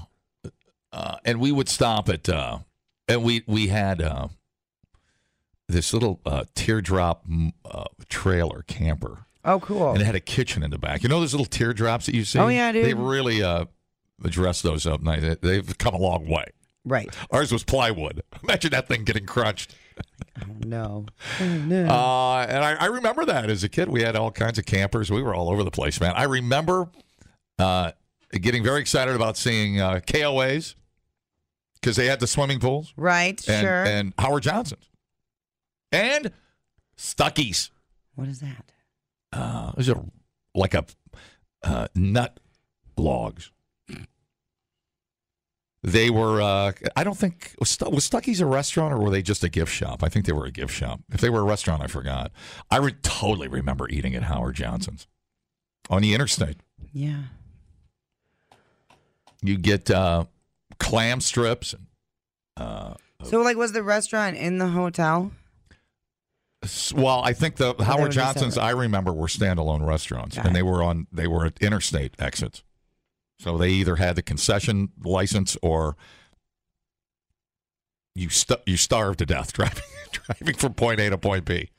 [0.92, 2.58] uh, and we would stop at, uh,
[3.08, 4.28] and we we had uh,
[5.68, 7.24] this little uh, teardrop
[7.64, 9.26] uh, trailer camper.
[9.44, 9.90] oh, cool.
[9.92, 11.02] and it had a kitchen in the back.
[11.02, 12.38] You know those little teardrops that you see?
[12.38, 12.84] Oh, yeah, dude.
[12.84, 13.66] They really uh,
[14.24, 15.22] dressed those up nice.
[15.22, 16.44] They- They've come a long way.
[16.84, 17.08] right.
[17.30, 18.22] Ours was plywood.
[18.42, 19.74] Imagine that thing getting crunched.
[20.64, 21.06] No.
[21.40, 21.84] Oh, no.
[21.86, 23.88] Uh, and I, I remember that as a kid.
[23.88, 25.10] We had all kinds of campers.
[25.10, 26.12] We were all over the place, man.
[26.16, 26.88] I remember
[27.58, 27.92] uh,
[28.32, 30.74] getting very excited about seeing uh, KOAs
[31.74, 33.42] because they had the swimming pools right.
[33.48, 33.84] and, sure.
[33.84, 34.88] and Howard Johnson's
[35.92, 36.32] and
[36.98, 37.70] Stuckey's.
[38.14, 38.64] what is that?
[39.32, 40.02] uh, those are
[40.54, 40.84] like a
[41.62, 42.38] uh, nut
[42.96, 43.50] logs.
[45.86, 46.42] They were.
[46.42, 49.48] Uh, I don't think was, Stu- was Stuckey's a restaurant or were they just a
[49.48, 50.02] gift shop?
[50.02, 50.98] I think they were a gift shop.
[51.12, 52.32] If they were a restaurant, I forgot.
[52.72, 55.06] I re- totally remember eating at Howard Johnson's
[55.88, 56.56] on the interstate.
[56.92, 57.22] Yeah.
[59.42, 60.24] You get uh,
[60.80, 61.72] clam strips.
[61.74, 61.86] And,
[62.56, 65.30] uh, So, like, was the restaurant in the hotel?
[66.96, 68.58] well, I think the Howard Johnson's?
[68.58, 70.58] I remember were standalone restaurants, Got and it.
[70.58, 72.64] they were on they were at interstate exits.
[73.38, 75.96] So they either had the concession license or
[78.14, 81.70] you stu- you starved to death driving driving from point A to point B.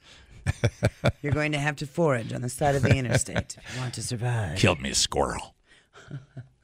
[1.21, 3.93] You're going to have to forage on the side of the interstate if you want
[3.95, 4.57] to survive.
[4.57, 5.55] Killed me a squirrel.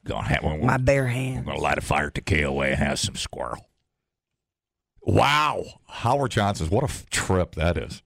[0.06, 0.64] Gonna have one.
[0.64, 1.38] My bare hands.
[1.40, 3.68] I'm gonna light a fire the KOA and have some squirrel.
[5.02, 8.02] Wow, Howard Johnson's what a f- trip that is.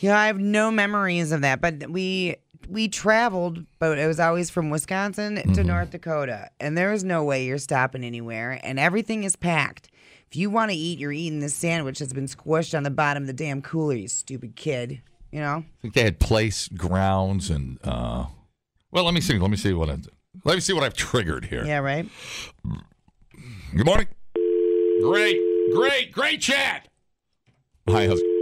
[0.00, 2.36] Yeah, I have no memories of that, but we
[2.68, 5.66] we traveled, but it was always from Wisconsin to Mm-hmm.
[5.66, 9.88] North Dakota, and there is no way you're stopping anywhere, and everything is packed.
[10.28, 13.22] If you want to eat, you're eating this sandwich that's been squished on the bottom
[13.22, 15.00] of the damn cooler, you stupid kid.
[15.30, 15.64] You know?
[15.66, 18.26] I think they had place grounds and uh
[18.90, 19.98] well let me see let me see what I
[20.44, 21.64] let me see what I've triggered here.
[21.64, 22.08] Yeah, right.
[23.76, 24.06] Good morning.
[25.02, 25.38] Great,
[25.74, 26.88] great, great chat.
[27.88, 28.32] Hi, husband.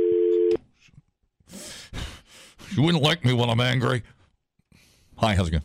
[2.76, 4.02] You wouldn't like me when I'm angry.
[5.18, 5.64] Hi, how's it going?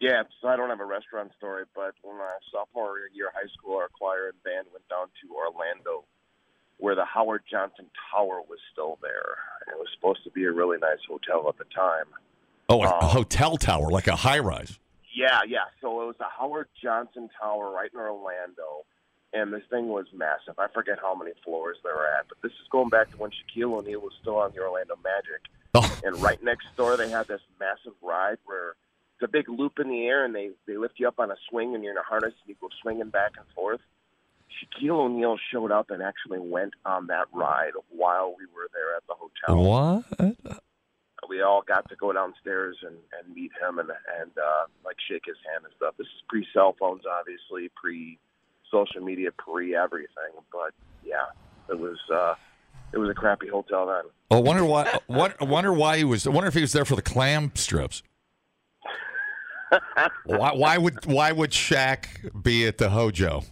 [0.00, 3.48] Yeah, so I don't have a restaurant story, but when I sophomore year of high
[3.56, 6.04] school, our choir and band went down to Orlando
[6.78, 9.36] where the Howard Johnson Tower was still there.
[9.68, 12.06] It was supposed to be a really nice hotel at the time.
[12.68, 14.78] Oh, a, Um, hotel tower, like a high rise.
[15.14, 15.66] Yeah, yeah.
[15.80, 18.84] So it was the Howard Johnson Tower right in Orlando,
[19.32, 20.58] and this thing was massive.
[20.58, 23.30] I forget how many floors they were at, but this is going back to when
[23.30, 25.40] Shaquille O'Neal was still on the Orlando Magic.
[25.76, 26.00] Oh.
[26.04, 28.76] And right next door, they have this massive ride where
[29.16, 31.36] it's a big loop in the air, and they they lift you up on a
[31.48, 33.80] swing, and you're in a harness, and you go swinging back and forth.
[34.54, 39.02] Shaquille O'Neal showed up and actually went on that ride while we were there at
[39.08, 40.58] the hotel What?
[41.28, 43.88] we all got to go downstairs and, and meet him and
[44.20, 45.94] and uh, like shake his hand and stuff.
[45.98, 48.18] This is pre cell phones, obviously, pre
[48.70, 50.32] social media, pre everything.
[50.52, 50.72] But
[51.04, 51.26] yeah,
[51.68, 52.34] it was uh,
[52.94, 54.02] it was a crappy hotel then.
[54.30, 54.98] Oh, wonder why.
[55.06, 55.40] What?
[55.40, 56.26] Wonder why he was.
[56.26, 58.02] I wonder if he was there for the clam strips.
[60.24, 60.52] why?
[60.54, 61.04] Why would?
[61.06, 63.42] Why would Shaq be at the Hojo?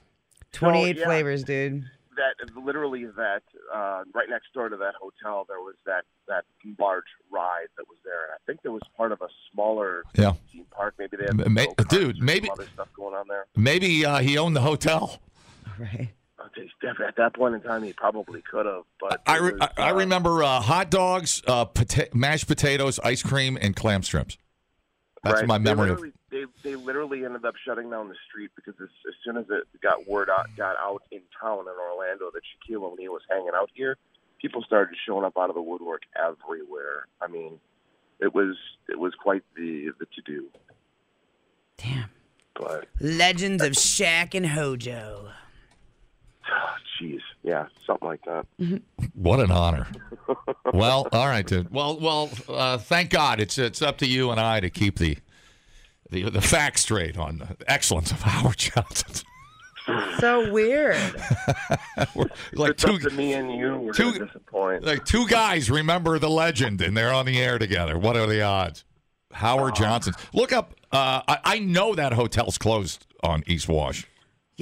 [0.52, 1.04] 28 yeah.
[1.04, 1.84] flavors, dude.
[2.16, 3.42] That literally that
[3.74, 6.44] uh, right next door to that hotel, there was that that
[6.78, 10.34] large ride that was there, and I think there was part of a smaller Yeah.
[10.52, 10.94] theme park.
[10.98, 13.26] Maybe they had Ma- some ma- go-karts dude, or maybe- some other stuff going on
[13.28, 13.46] there.
[13.56, 15.20] Maybe uh, he owned the hotel.
[15.78, 16.10] Right.
[16.46, 16.68] Okay,
[17.06, 19.90] At that point in time, he probably could have, but I, re- was, I I
[19.90, 24.38] uh, remember uh, hot dogs, uh, pota- mashed potatoes, ice cream, and clam strips.
[25.22, 25.46] That's Right.
[25.46, 25.90] my They memory.
[25.90, 29.36] Of, literally, they they literally ended up shutting down the street because as, as soon
[29.36, 33.22] as it got word out, got out in town in Orlando that Shaquille O'Neal was
[33.30, 33.96] hanging out here,
[34.40, 37.06] people started showing up out of the woodwork everywhere.
[37.20, 37.60] I mean,
[38.18, 38.56] it was
[38.88, 40.48] it was quite the the to do.
[41.78, 42.10] Damn.
[42.54, 45.30] But Legends of Shaq and Hojo.
[47.00, 48.46] Jeez, yeah, something like that.
[49.14, 49.86] what an honor.
[50.72, 51.72] well, all right, dude.
[51.72, 52.30] Well, well.
[52.48, 53.40] Uh, thank God.
[53.40, 55.18] It's it's up to you and I to keep the
[56.10, 59.26] the the facts straight on the excellence of Howard Johnson.
[60.20, 60.96] So weird.
[62.14, 63.76] We're like it's two up to me and you.
[63.76, 67.98] We're two- gonna like two guys remember the legend and they're on the air together.
[67.98, 68.84] What are the odds?
[69.32, 70.12] Howard Johnson.
[70.32, 70.74] Look up.
[70.92, 74.06] Uh, I, I know that hotel's closed on East Wash.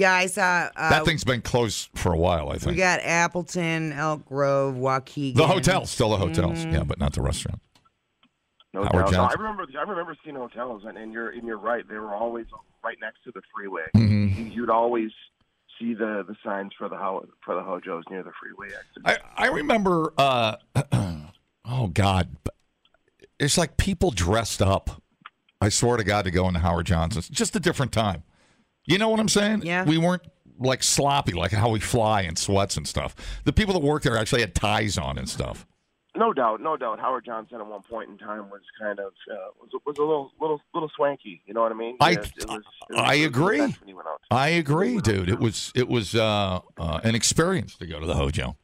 [0.01, 0.69] Yeah, I saw.
[0.75, 2.49] Uh, That thing's been closed for a while.
[2.49, 2.71] I think.
[2.71, 5.35] We got Appleton, Elk Grove, Waukegan.
[5.35, 6.59] the hotel still the hotels.
[6.59, 6.73] Mm-hmm.
[6.73, 7.61] Yeah, but not the restaurant.
[8.73, 9.11] No Howard doubt.
[9.11, 9.65] No, I remember.
[9.77, 11.87] I remember seeing hotels, and, and you're and you're right.
[11.87, 12.45] They were always
[12.83, 13.83] right next to the freeway.
[13.95, 14.35] Mhm.
[14.37, 15.11] You, you'd always
[15.77, 19.21] see the the signs for the Ho- for the Hojos near the freeway exit.
[19.37, 20.13] I I remember.
[20.17, 20.55] Uh,
[21.65, 22.29] oh God,
[23.39, 25.01] it's like people dressed up.
[25.59, 27.29] I swear to God, to go into Howard Johnson's.
[27.29, 28.23] Just a different time.
[28.91, 29.61] You know what I'm saying?
[29.63, 29.83] Yeah.
[29.85, 30.23] We weren't
[30.59, 33.15] like sloppy, like how we fly in sweats and stuff.
[33.45, 35.65] The people that worked there actually had ties on and stuff.
[36.13, 36.99] No doubt, no doubt.
[36.99, 40.33] Howard Johnson at one point in time was kind of uh, was was a little
[40.41, 41.41] little little swanky.
[41.45, 41.95] You know what I mean?
[42.01, 42.63] I- Yeah, it was, it was,
[42.97, 43.59] I agree.
[43.59, 44.19] intense When he went out.
[44.29, 45.29] I agree, dude.
[45.29, 48.57] It was it was uh, uh, an experience to go to the Hojo.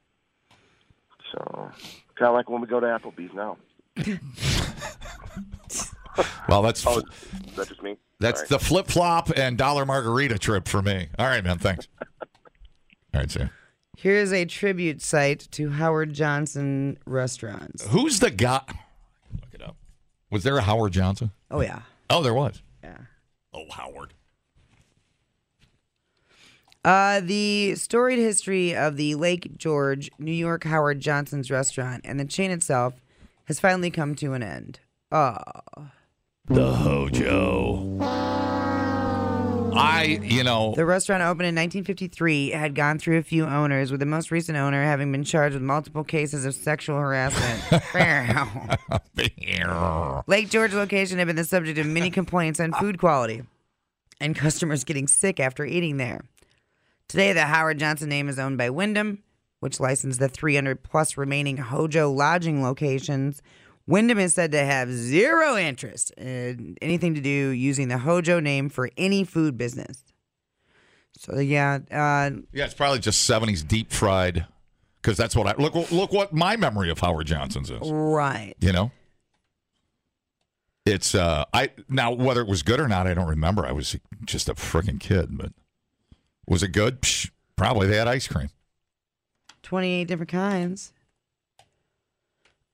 [1.31, 1.71] So
[2.15, 3.57] kind of like when we go to Applebee's now.
[6.49, 7.03] Well, that's Oh, is
[7.55, 7.95] that just me?
[8.19, 8.47] That's Sorry.
[8.49, 11.08] the flip flop and dollar margarita trip for me.
[11.19, 11.58] All right, man.
[11.60, 11.88] Thanks.
[13.13, 13.49] All right, sir.
[13.97, 17.86] Here's a tribute site to Howard Johnson restaurants.
[17.88, 18.62] Who's the guy?
[19.41, 19.75] Look it up.
[20.30, 21.32] Was there a Howard Johnson?
[21.49, 22.62] Oh yeah, Oh, there was.
[22.84, 22.97] yeah.
[23.53, 24.13] Oh, Howard.
[26.86, 32.25] Uh, the storied history of the Lake George, New York Howard Johnson's restaurant and the
[32.25, 32.93] chain itself
[33.45, 34.80] has finally come to an end.
[35.12, 35.36] Oh,
[36.49, 37.97] The Hojo.
[39.75, 43.99] I, you know, the restaurant opened in 1953 had gone through a few owners, with
[43.99, 47.83] the most recent owner having been charged with multiple cases of sexual harassment.
[50.27, 53.43] Lake George location had been the subject of many complaints on food quality
[54.21, 56.21] and customers getting sick after eating there.
[57.10, 59.21] Today, the Howard Johnson name is owned by Wyndham,
[59.60, 63.41] which licensed the 300 plus remaining Hojo lodging locations.
[63.88, 68.69] Wyndham is said to have zero interest in anything to do using the Hojo name
[68.69, 70.04] for any food business.
[71.17, 74.45] So yeah, uh, yeah, it's probably just 70s deep fried
[75.02, 75.73] because that's what I look.
[75.91, 77.89] Look what my memory of Howard Johnson's is.
[77.89, 78.54] right.
[78.60, 78.91] You know,
[80.86, 83.65] it's uh, I now whether it was good or not, I don't remember.
[83.65, 83.95] I was
[84.26, 85.54] just a freaking kid, but
[86.45, 87.02] was it good?
[87.02, 87.88] Psh, probably.
[87.88, 88.50] They had ice cream.
[89.63, 90.93] 28 different kinds.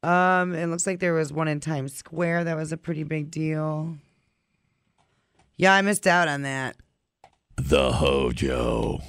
[0.04, 3.32] Um, it looks like there was one in Times Square that was a pretty big
[3.32, 3.98] deal.
[5.58, 6.76] Yeah, I missed out on that.
[7.56, 9.02] The Hojo.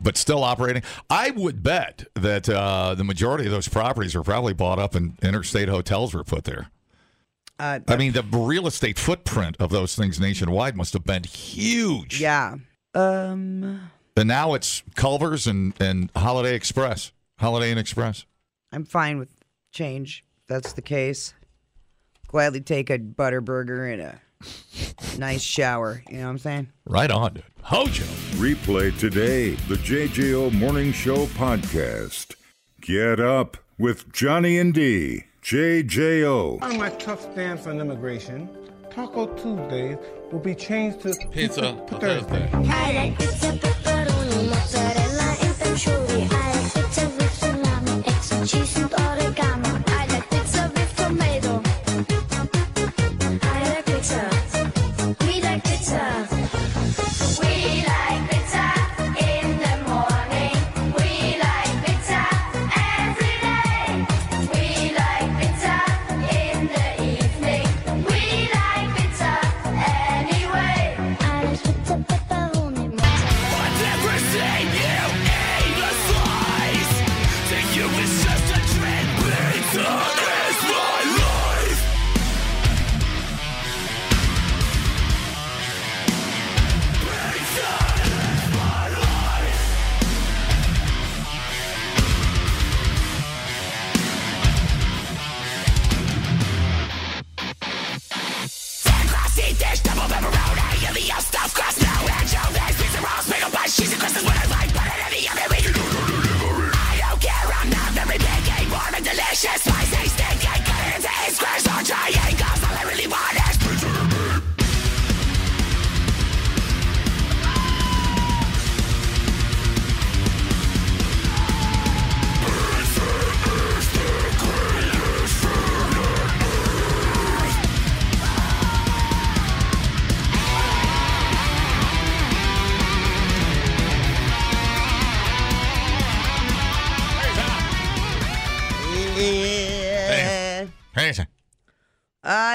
[0.00, 0.82] But still operating.
[1.08, 5.14] I would bet that uh, the majority of those properties were probably bought up and
[5.22, 6.68] interstate hotels were put there.
[7.58, 12.20] Uh, I mean, the real estate footprint of those things nationwide must have been huge.
[12.20, 12.56] yeah.
[12.94, 17.12] Um, And now it's Culver's and, and Holiday Express.
[17.38, 18.26] Holiday Inn Express.
[18.72, 19.33] I'm fine with
[19.74, 20.24] change.
[20.42, 21.34] if That's the case.
[22.28, 24.20] Gladly take a butter burger and a
[25.18, 26.02] nice shower.
[26.08, 26.72] You know what I'm saying?
[26.86, 27.44] Right on, dude.
[27.62, 28.04] Hojo.
[28.36, 32.34] Replay today the JJO Morning Show podcast.
[32.80, 35.24] Get up with Johnny and D.
[35.42, 36.62] JJO.
[36.62, 38.48] On my tough stance on immigration,
[38.90, 39.98] Taco Tuesdays
[40.32, 42.50] will be changed to Pizza Thursday.
[42.52, 45.03] I like pizza, pepperoni, mozzarella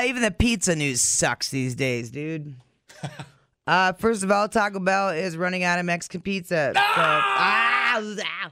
[0.10, 2.56] even the pizza news sucks these days, dude.
[3.68, 6.72] uh, first of all, Taco Bell is running out of Mexican pizza.
[6.76, 8.52] So, ah, ah.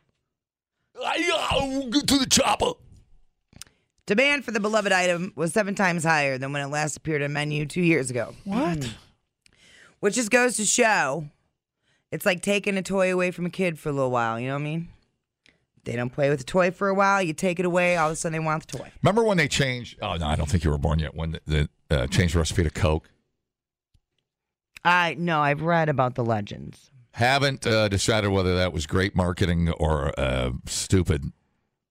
[1.91, 2.71] Get to the chopper.
[4.05, 7.33] Demand for the beloved item was seven times higher than when it last appeared on
[7.33, 8.33] menu two years ago.
[8.45, 8.89] What?
[9.99, 11.25] Which just goes to show
[12.11, 14.39] it's like taking a toy away from a kid for a little while.
[14.39, 14.87] You know what I mean?
[15.87, 17.21] They don't play with the toy for a while.
[17.21, 18.91] You take it away, all of a sudden they want the toy.
[19.01, 19.97] Remember when they changed?
[20.01, 21.15] Oh no, I don't think you were born yet.
[21.15, 23.09] When they uh, changed the recipe to Coke.
[24.83, 26.91] I no, I've read about the legends.
[27.11, 31.31] Haven't uh, decided whether that was great marketing or a stupid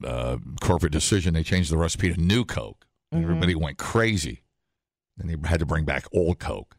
[0.05, 1.33] uh, corporate decision.
[1.35, 2.87] They changed the recipe to new Coke.
[3.15, 3.23] Mhm.
[3.23, 4.43] Everybody went crazy.
[5.19, 6.77] And they had to bring back old Coke.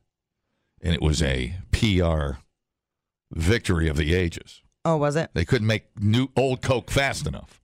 [0.81, 2.37] And it was a PR
[3.31, 4.61] victory of the ages.
[4.87, 5.31] Oh, was it?
[5.33, 7.59] They couldn't make new old Coke fast enough.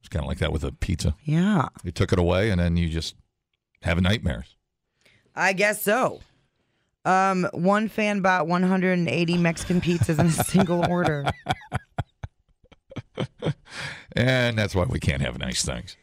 [0.00, 1.14] It's kind of like that with a pizza.
[1.22, 3.14] Yeah, They took it away, and then you just
[3.82, 4.56] have nightmares.
[5.32, 6.22] I guess so.
[7.04, 11.24] Um, one fan bought 180 Mexican pizzas in a single order.
[14.16, 15.96] And that's why we can't have nice things.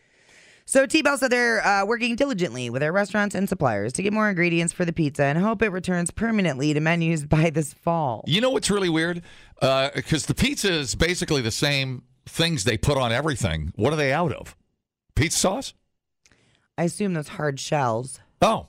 [0.73, 4.27] So T-Bell said they're uh, working diligently with their restaurants and suppliers to get more
[4.27, 8.23] ingredients for the pizza and hope it returns permanently to menus by this fall.
[8.25, 9.21] You know what's really weird?
[9.61, 13.71] Because the pizza is basically the same things they put on everything.
[13.75, 14.55] What are they out of?
[15.13, 15.73] Pizza sauce?
[16.75, 18.19] I assume those hard shells.
[18.41, 18.65] Oh.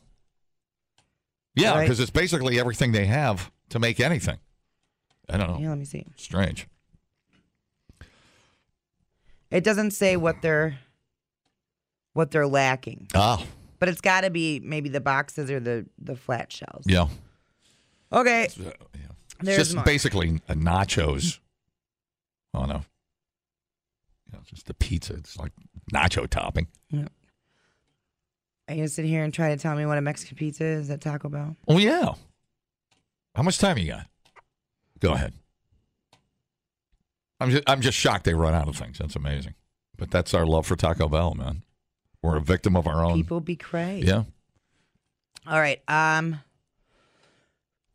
[1.55, 1.85] Yeah, Right.
[1.85, 4.37] because it's basically everything they have to make anything.
[5.31, 5.59] I don't know.
[5.59, 6.05] Yeah, let me see.
[6.17, 6.67] Strange.
[9.51, 10.81] It doesn't say what they're
[12.15, 13.45] what they're lacking, Oh,
[13.79, 16.85] but it's got to be maybe the boxes or the the flat shells.
[16.87, 17.07] yeah.
[18.13, 18.71] Okay, It's uh,
[19.41, 19.85] there's just more.
[19.85, 21.39] basically a nachos
[22.55, 22.77] on a,
[24.27, 25.15] you know, just a pizza.
[25.15, 25.53] It's like
[25.93, 26.69] nacho topping.
[26.91, 27.07] Yeah.
[28.69, 30.89] Are you gonna sit here and try to tell me what a Mexican pizza is
[30.91, 31.57] at Taco Bell?
[31.69, 32.15] Oh, yeah.
[33.35, 34.07] How much time you got?
[35.01, 35.35] Go ahead.
[37.41, 38.97] I'm just, I'm just shocked they run out of things.
[38.99, 39.55] That's amazing.
[39.99, 41.64] But that's our love for Taco Bell, man.
[42.25, 43.17] We're a victim of our own.
[43.17, 44.07] People be crazy.
[44.07, 44.23] Yeah.
[45.47, 45.83] All right.
[45.87, 46.41] Um,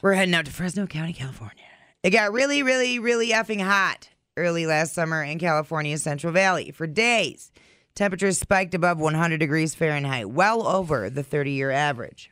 [0.03, 1.63] we're heading out to Fresno County, California.
[2.03, 4.07] It got really, really, really effing hot
[4.37, 6.69] early last summer in California's Central Valley.
[6.69, 7.51] For days,
[7.95, 12.29] temperatures spiked above 100 degrees Fahrenheit, well over the 30 year average.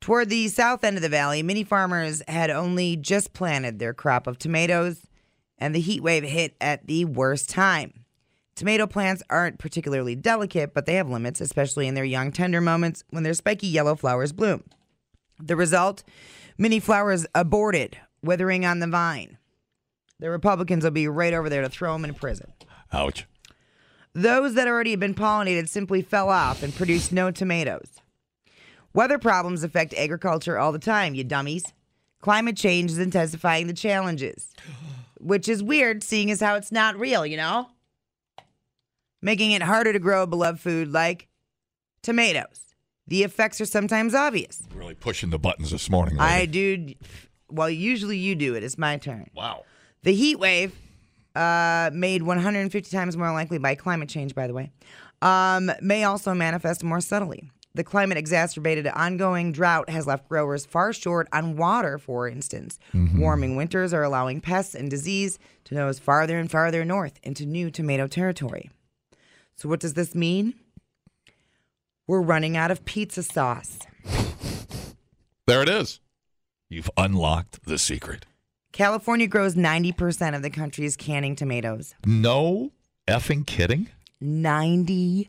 [0.00, 4.26] Toward the south end of the valley, many farmers had only just planted their crop
[4.26, 5.06] of tomatoes,
[5.58, 8.01] and the heat wave hit at the worst time.
[8.54, 13.02] Tomato plants aren't particularly delicate, but they have limits, especially in their young, tender moments
[13.10, 14.64] when their spiky yellow flowers bloom.
[15.38, 16.04] The result
[16.58, 19.38] many flowers aborted, withering on the vine.
[20.18, 22.52] The Republicans will be right over there to throw them in prison.
[22.92, 23.26] Ouch.
[24.14, 27.88] Those that already had been pollinated simply fell off and produced no tomatoes.
[28.94, 31.64] Weather problems affect agriculture all the time, you dummies.
[32.20, 34.52] Climate change is intensifying the challenges,
[35.18, 37.68] which is weird seeing as how it's not real, you know?
[39.22, 41.28] Making it harder to grow a beloved food like
[42.02, 42.74] tomatoes.
[43.06, 44.62] The effects are sometimes obvious.
[44.74, 46.18] Really pushing the buttons this morning.
[46.18, 46.76] I lady.
[46.76, 46.94] do.
[47.48, 48.64] Well, usually you do it.
[48.64, 49.30] It's my turn.
[49.34, 49.64] Wow.
[50.02, 50.74] The heat wave,
[51.34, 54.70] uh, made 150 times more likely by climate change, by the way,
[55.20, 57.50] um, may also manifest more subtly.
[57.74, 62.78] The climate exacerbated ongoing drought has left growers far short on water, for instance.
[63.14, 67.70] Warming winters are allowing pests and disease to nose farther and farther north into new
[67.70, 68.70] tomato territory.
[69.56, 70.54] So, what does this mean?
[72.06, 73.78] We're running out of pizza sauce.
[75.46, 76.00] There it is.
[76.68, 78.26] You've unlocked the secret.
[78.72, 81.94] California grows 90% of the country's canning tomatoes.
[82.06, 82.72] No
[83.06, 83.88] effing kidding.
[84.22, 85.28] 90%.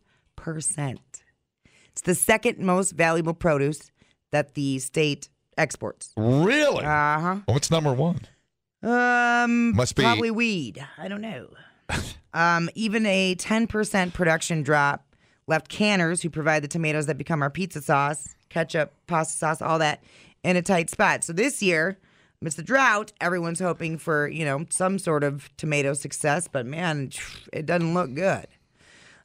[1.92, 3.92] It's the second most valuable produce
[4.32, 6.12] that the state exports.
[6.18, 6.84] Really?
[6.86, 7.36] Uh huh.
[7.46, 8.22] What's number one?
[8.82, 10.86] Um, Must be- probably weed.
[10.98, 11.50] I don't know.
[12.34, 15.06] Um, even a 10% production drop
[15.48, 19.80] left canners who provide the tomatoes that become our pizza sauce, ketchup, pasta sauce, all
[19.80, 20.04] that
[20.44, 21.24] in a tight spot.
[21.24, 21.98] So this year,
[22.42, 27.12] amidst the drought, everyone's hoping for, you know, some sort of tomato success, but man,
[27.52, 28.48] it doesn't look good.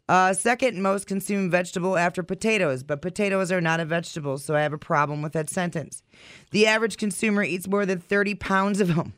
[0.09, 4.63] Uh, second most consumed vegetable after potatoes, but potatoes are not a vegetable, so I
[4.63, 6.03] have a problem with that sentence.
[6.51, 9.13] The average consumer eats more than 30 pounds of them,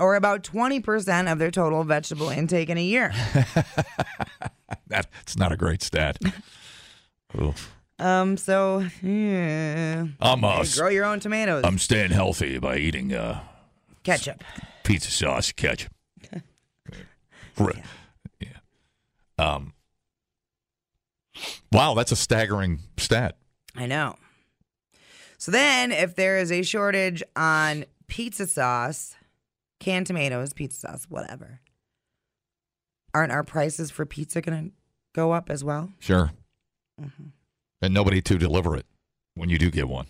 [0.00, 3.12] or about 20% of their total vegetable intake in a year.
[4.86, 6.18] That's not a great stat.
[7.40, 7.74] Oof.
[7.98, 10.06] Um, so yeah.
[10.20, 11.64] I'm, uh, Hey, grow your own tomatoes.
[11.64, 13.40] I'm staying healthy by eating uh,
[14.04, 14.42] Ketchup.
[14.84, 15.92] pizza sauce, ketchup.
[17.58, 17.82] Right.
[18.38, 18.48] yeah.
[19.36, 19.72] Um.
[21.72, 23.36] Wow, that's a staggering stat.
[23.74, 24.14] I know.
[25.38, 29.16] So then, if there is a shortage on pizza sauce,
[29.80, 31.60] canned tomatoes, pizza sauce, whatever,
[33.14, 34.72] aren't our prices for pizza going to
[35.14, 35.90] go up as well?
[35.98, 36.32] Sure.
[37.00, 37.28] Mm-hmm.
[37.82, 38.86] And nobody to deliver it
[39.34, 40.06] when you do get one.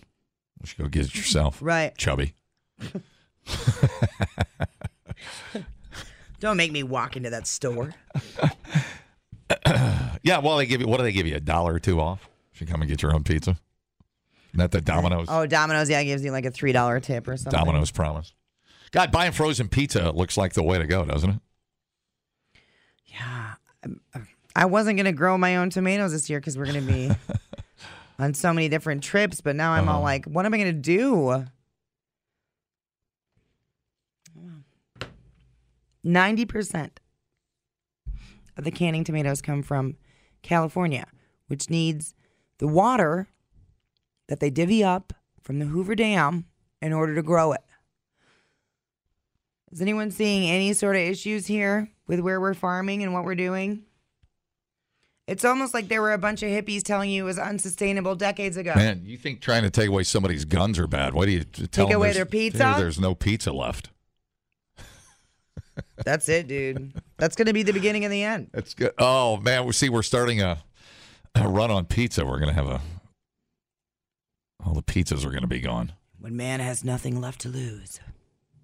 [0.61, 1.61] You should go get it yourself.
[1.61, 1.95] Right.
[1.97, 2.33] Chubby.
[6.39, 7.93] Don't make me walk into that store.
[10.21, 11.35] Yeah, well, they give you, what do they give you?
[11.35, 12.29] A dollar or two off?
[12.53, 13.57] If you come and get your own pizza?
[14.53, 15.27] Not the Domino's.
[15.29, 17.57] Oh, Domino's, yeah, gives you like a $3 tip or something.
[17.57, 18.33] Domino's promise.
[18.91, 21.39] God, buying frozen pizza looks like the way to go, doesn't it?
[23.05, 23.53] Yeah.
[24.55, 27.11] I wasn't going to grow my own tomatoes this year because we're going to be
[28.19, 29.97] on so many different trips, but now I'm Uh-huh.
[29.97, 31.45] all like, what am I going to do?
[36.05, 36.89] 90%
[38.57, 39.97] of the canning tomatoes come from
[40.41, 41.05] California,
[41.47, 42.13] which needs
[42.59, 43.27] the water
[44.27, 46.45] that they divvy up from the Hoover Dam
[46.81, 47.61] in order to grow it.
[49.71, 53.35] Is anyone seeing any sort of issues here with where we're farming and what we're
[53.35, 53.83] doing?
[55.27, 58.57] It's almost like there were a bunch of hippies telling you it was unsustainable decades
[58.57, 58.73] ago.
[58.75, 61.13] Man, you think trying to take away somebody's guns are bad?
[61.13, 62.57] Why do you t- tell them Take away their pizza?
[62.57, 63.91] there- There's no pizza left.
[66.03, 66.93] That's it, dude.
[67.17, 68.49] That's going to be the beginning and the end.
[68.53, 68.91] That's good.
[68.97, 70.57] Oh man, we see we're starting a,
[71.35, 72.25] a run on pizza.
[72.25, 72.81] We're gonna have a
[74.65, 75.91] all the pizzas are gonna be gone.
[76.19, 77.99] When man has nothing left to lose.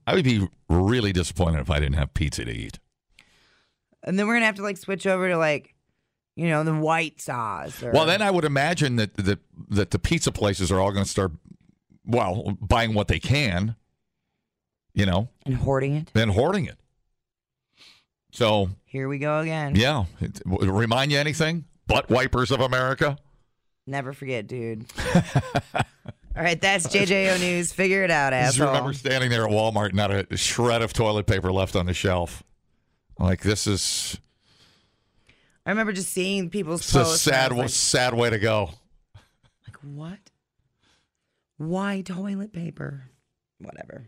[0.08, 2.80] I would be really disappointed if I didn't have pizza to eat.
[4.04, 5.74] And then we're going to have to like switch over to like,
[6.36, 7.82] you know, the white sauce.
[7.82, 9.40] Or, Well, then I would imagine that that
[9.70, 11.32] that the pizza places are all going to start,
[12.06, 13.76] well, buying what they can,
[14.94, 16.12] you know, and hoarding it.
[16.14, 16.78] then hoarding it.
[18.32, 19.76] So Here we go again.
[19.76, 20.06] yeah,
[20.56, 21.66] remind you anything?
[21.88, 23.18] Butt wipers of America.
[23.88, 24.86] Never forget, dude.
[26.36, 27.72] All right, that's JJO News.
[27.72, 31.26] Figure it out, I just remember standing there at Walmart, not a shred of toilet
[31.28, 32.44] paper left on the shelf.
[33.18, 34.20] Like this is
[35.66, 37.28] I remember just seeing people's it's a posts.
[37.28, 38.72] I sad, like, sad way to go.
[39.66, 40.20] Like, what?
[41.58, 43.06] Why toilet paper?
[43.60, 44.08] Whatever.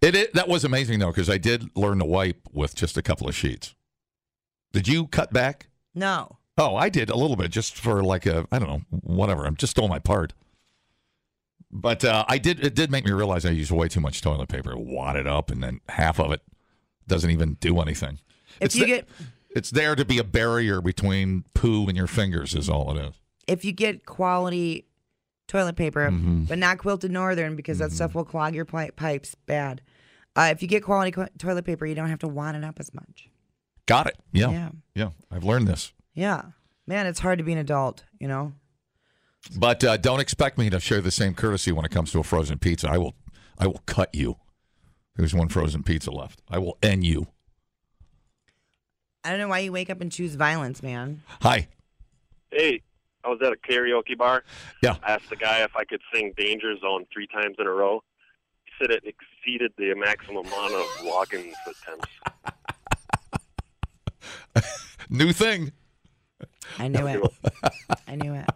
[0.00, 3.02] It, it that was amazing though because I did learn to wipe with just a
[3.02, 3.74] couple of sheets.
[4.72, 5.68] Did you cut back?
[5.94, 6.38] No.
[6.56, 9.44] Oh, I did a little bit just for like a I don't know whatever.
[9.46, 10.32] I'm just stole my part.
[11.72, 12.64] But uh, I did.
[12.64, 14.76] It did make me realize I used way too much toilet paper.
[14.76, 16.42] Wad it up, and then half of it
[17.06, 18.18] doesn't even do anything.
[18.60, 19.08] If it's you the- get
[19.50, 22.54] it's there to be a barrier between poo and your fingers.
[22.54, 23.14] Is all it is.
[23.46, 24.86] if you get quality
[25.48, 26.44] toilet paper, Mm-hmm.
[26.44, 29.80] but not quilted northern because that stuff will clog your pipes bad.
[30.36, 32.78] Uh, if you get quality co- toilet paper, you don't have to wad it up
[32.78, 33.28] as much.
[33.86, 34.16] Got it.
[34.32, 34.50] Yeah.
[34.50, 34.68] Yeah.
[34.94, 35.08] Yeah.
[35.30, 35.92] I've learned this.
[36.14, 36.42] Yeah.
[36.86, 38.52] Man, it's hard to be an adult, you know?
[39.56, 42.22] But uh, don't expect me to share the same courtesy when it comes to a
[42.22, 42.88] frozen pizza.
[42.88, 43.14] I will,
[43.58, 44.36] I will cut you.
[45.16, 46.40] There's one frozen pizza left.
[46.48, 47.28] I will end you.
[49.24, 51.22] I don't know why you wake up and choose violence, man.
[51.42, 51.68] Hi.
[52.50, 52.82] Hey,
[53.24, 54.44] I was at a karaoke bar.
[54.82, 54.96] Yeah.
[55.02, 58.02] I asked the guy if I could sing Danger Zone three times in a row.
[58.64, 62.08] He said it exceeded the maximum amount of login attempts.
[65.10, 65.72] New thing.
[66.78, 67.20] I knew it.
[68.08, 68.48] I knew it.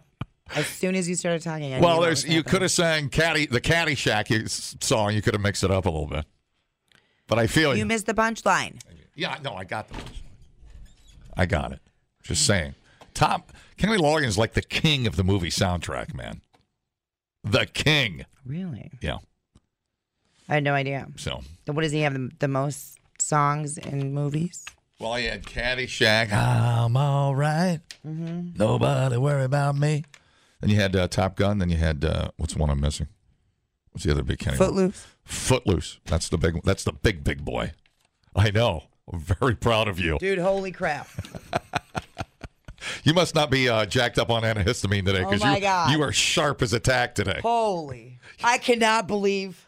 [0.53, 3.61] As soon as you started talking, I well, there's you could have sang Caddy the
[3.61, 5.13] Caddyshack you- song.
[5.13, 6.25] You could have mixed it up a little bit.
[7.27, 7.79] But I feel you.
[7.79, 8.79] You missed the punchline.
[9.15, 9.95] Yeah, no, I got the.
[9.95, 10.21] punchline.
[11.37, 11.79] I got it.
[12.23, 12.75] Just saying.
[13.13, 13.43] Tom
[13.77, 16.41] Kenny Loggins like the king of the movie soundtrack, man.
[17.43, 18.25] The king.
[18.45, 18.91] Really?
[19.01, 19.17] Yeah.
[20.47, 21.07] I had no idea.
[21.15, 21.41] So.
[21.65, 24.63] What does he have the, the most songs in movies?
[24.99, 26.31] Well, he had Caddyshack.
[26.31, 27.79] I'm all right.
[28.05, 28.57] Mhm.
[28.57, 30.03] Nobody worry about me.
[30.61, 31.59] Then you had uh, Top Gun.
[31.59, 33.07] Then you had uh, what's one I'm missing?
[33.91, 34.57] What's the other big Kenny?
[34.57, 35.07] Footloose.
[35.23, 35.99] Footloose.
[36.05, 36.61] That's the big.
[36.63, 37.73] That's the big big boy.
[38.35, 38.83] I know.
[39.11, 40.17] I'm very proud of you.
[40.17, 41.07] Dude, holy crap.
[43.03, 45.91] You must not be uh, jacked up on antihistamine today Oh because my you God.
[45.91, 47.39] you are sharp as a tack today.
[47.41, 48.19] Holy.
[48.43, 49.67] I cannot believe.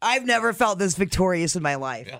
[0.00, 2.10] I've never felt this victorious in my life.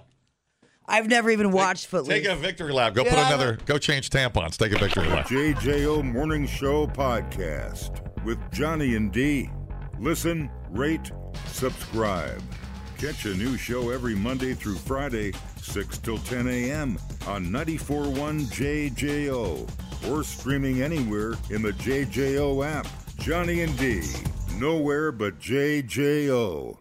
[0.91, 2.09] I've never even watched Footloose.
[2.09, 2.95] Take a victory lap.
[2.95, 3.29] Go put Yeah.
[3.29, 3.59] another.
[3.65, 4.57] Go change tampons.
[4.57, 5.29] Take a victory lap.
[5.29, 9.49] JJO Morning Show podcast with Johnny and D.
[10.01, 11.13] Listen, rate,
[11.47, 12.43] subscribe.
[12.99, 15.33] Catch a new show every Monday through Friday,
[15.63, 16.99] 6 till 10 a.m.
[17.27, 19.67] on 94.1 JJO
[20.11, 22.87] or streaming anywhere in the JJO app.
[23.19, 24.03] Johnny and D.
[24.59, 26.80] Nowhere but JJO.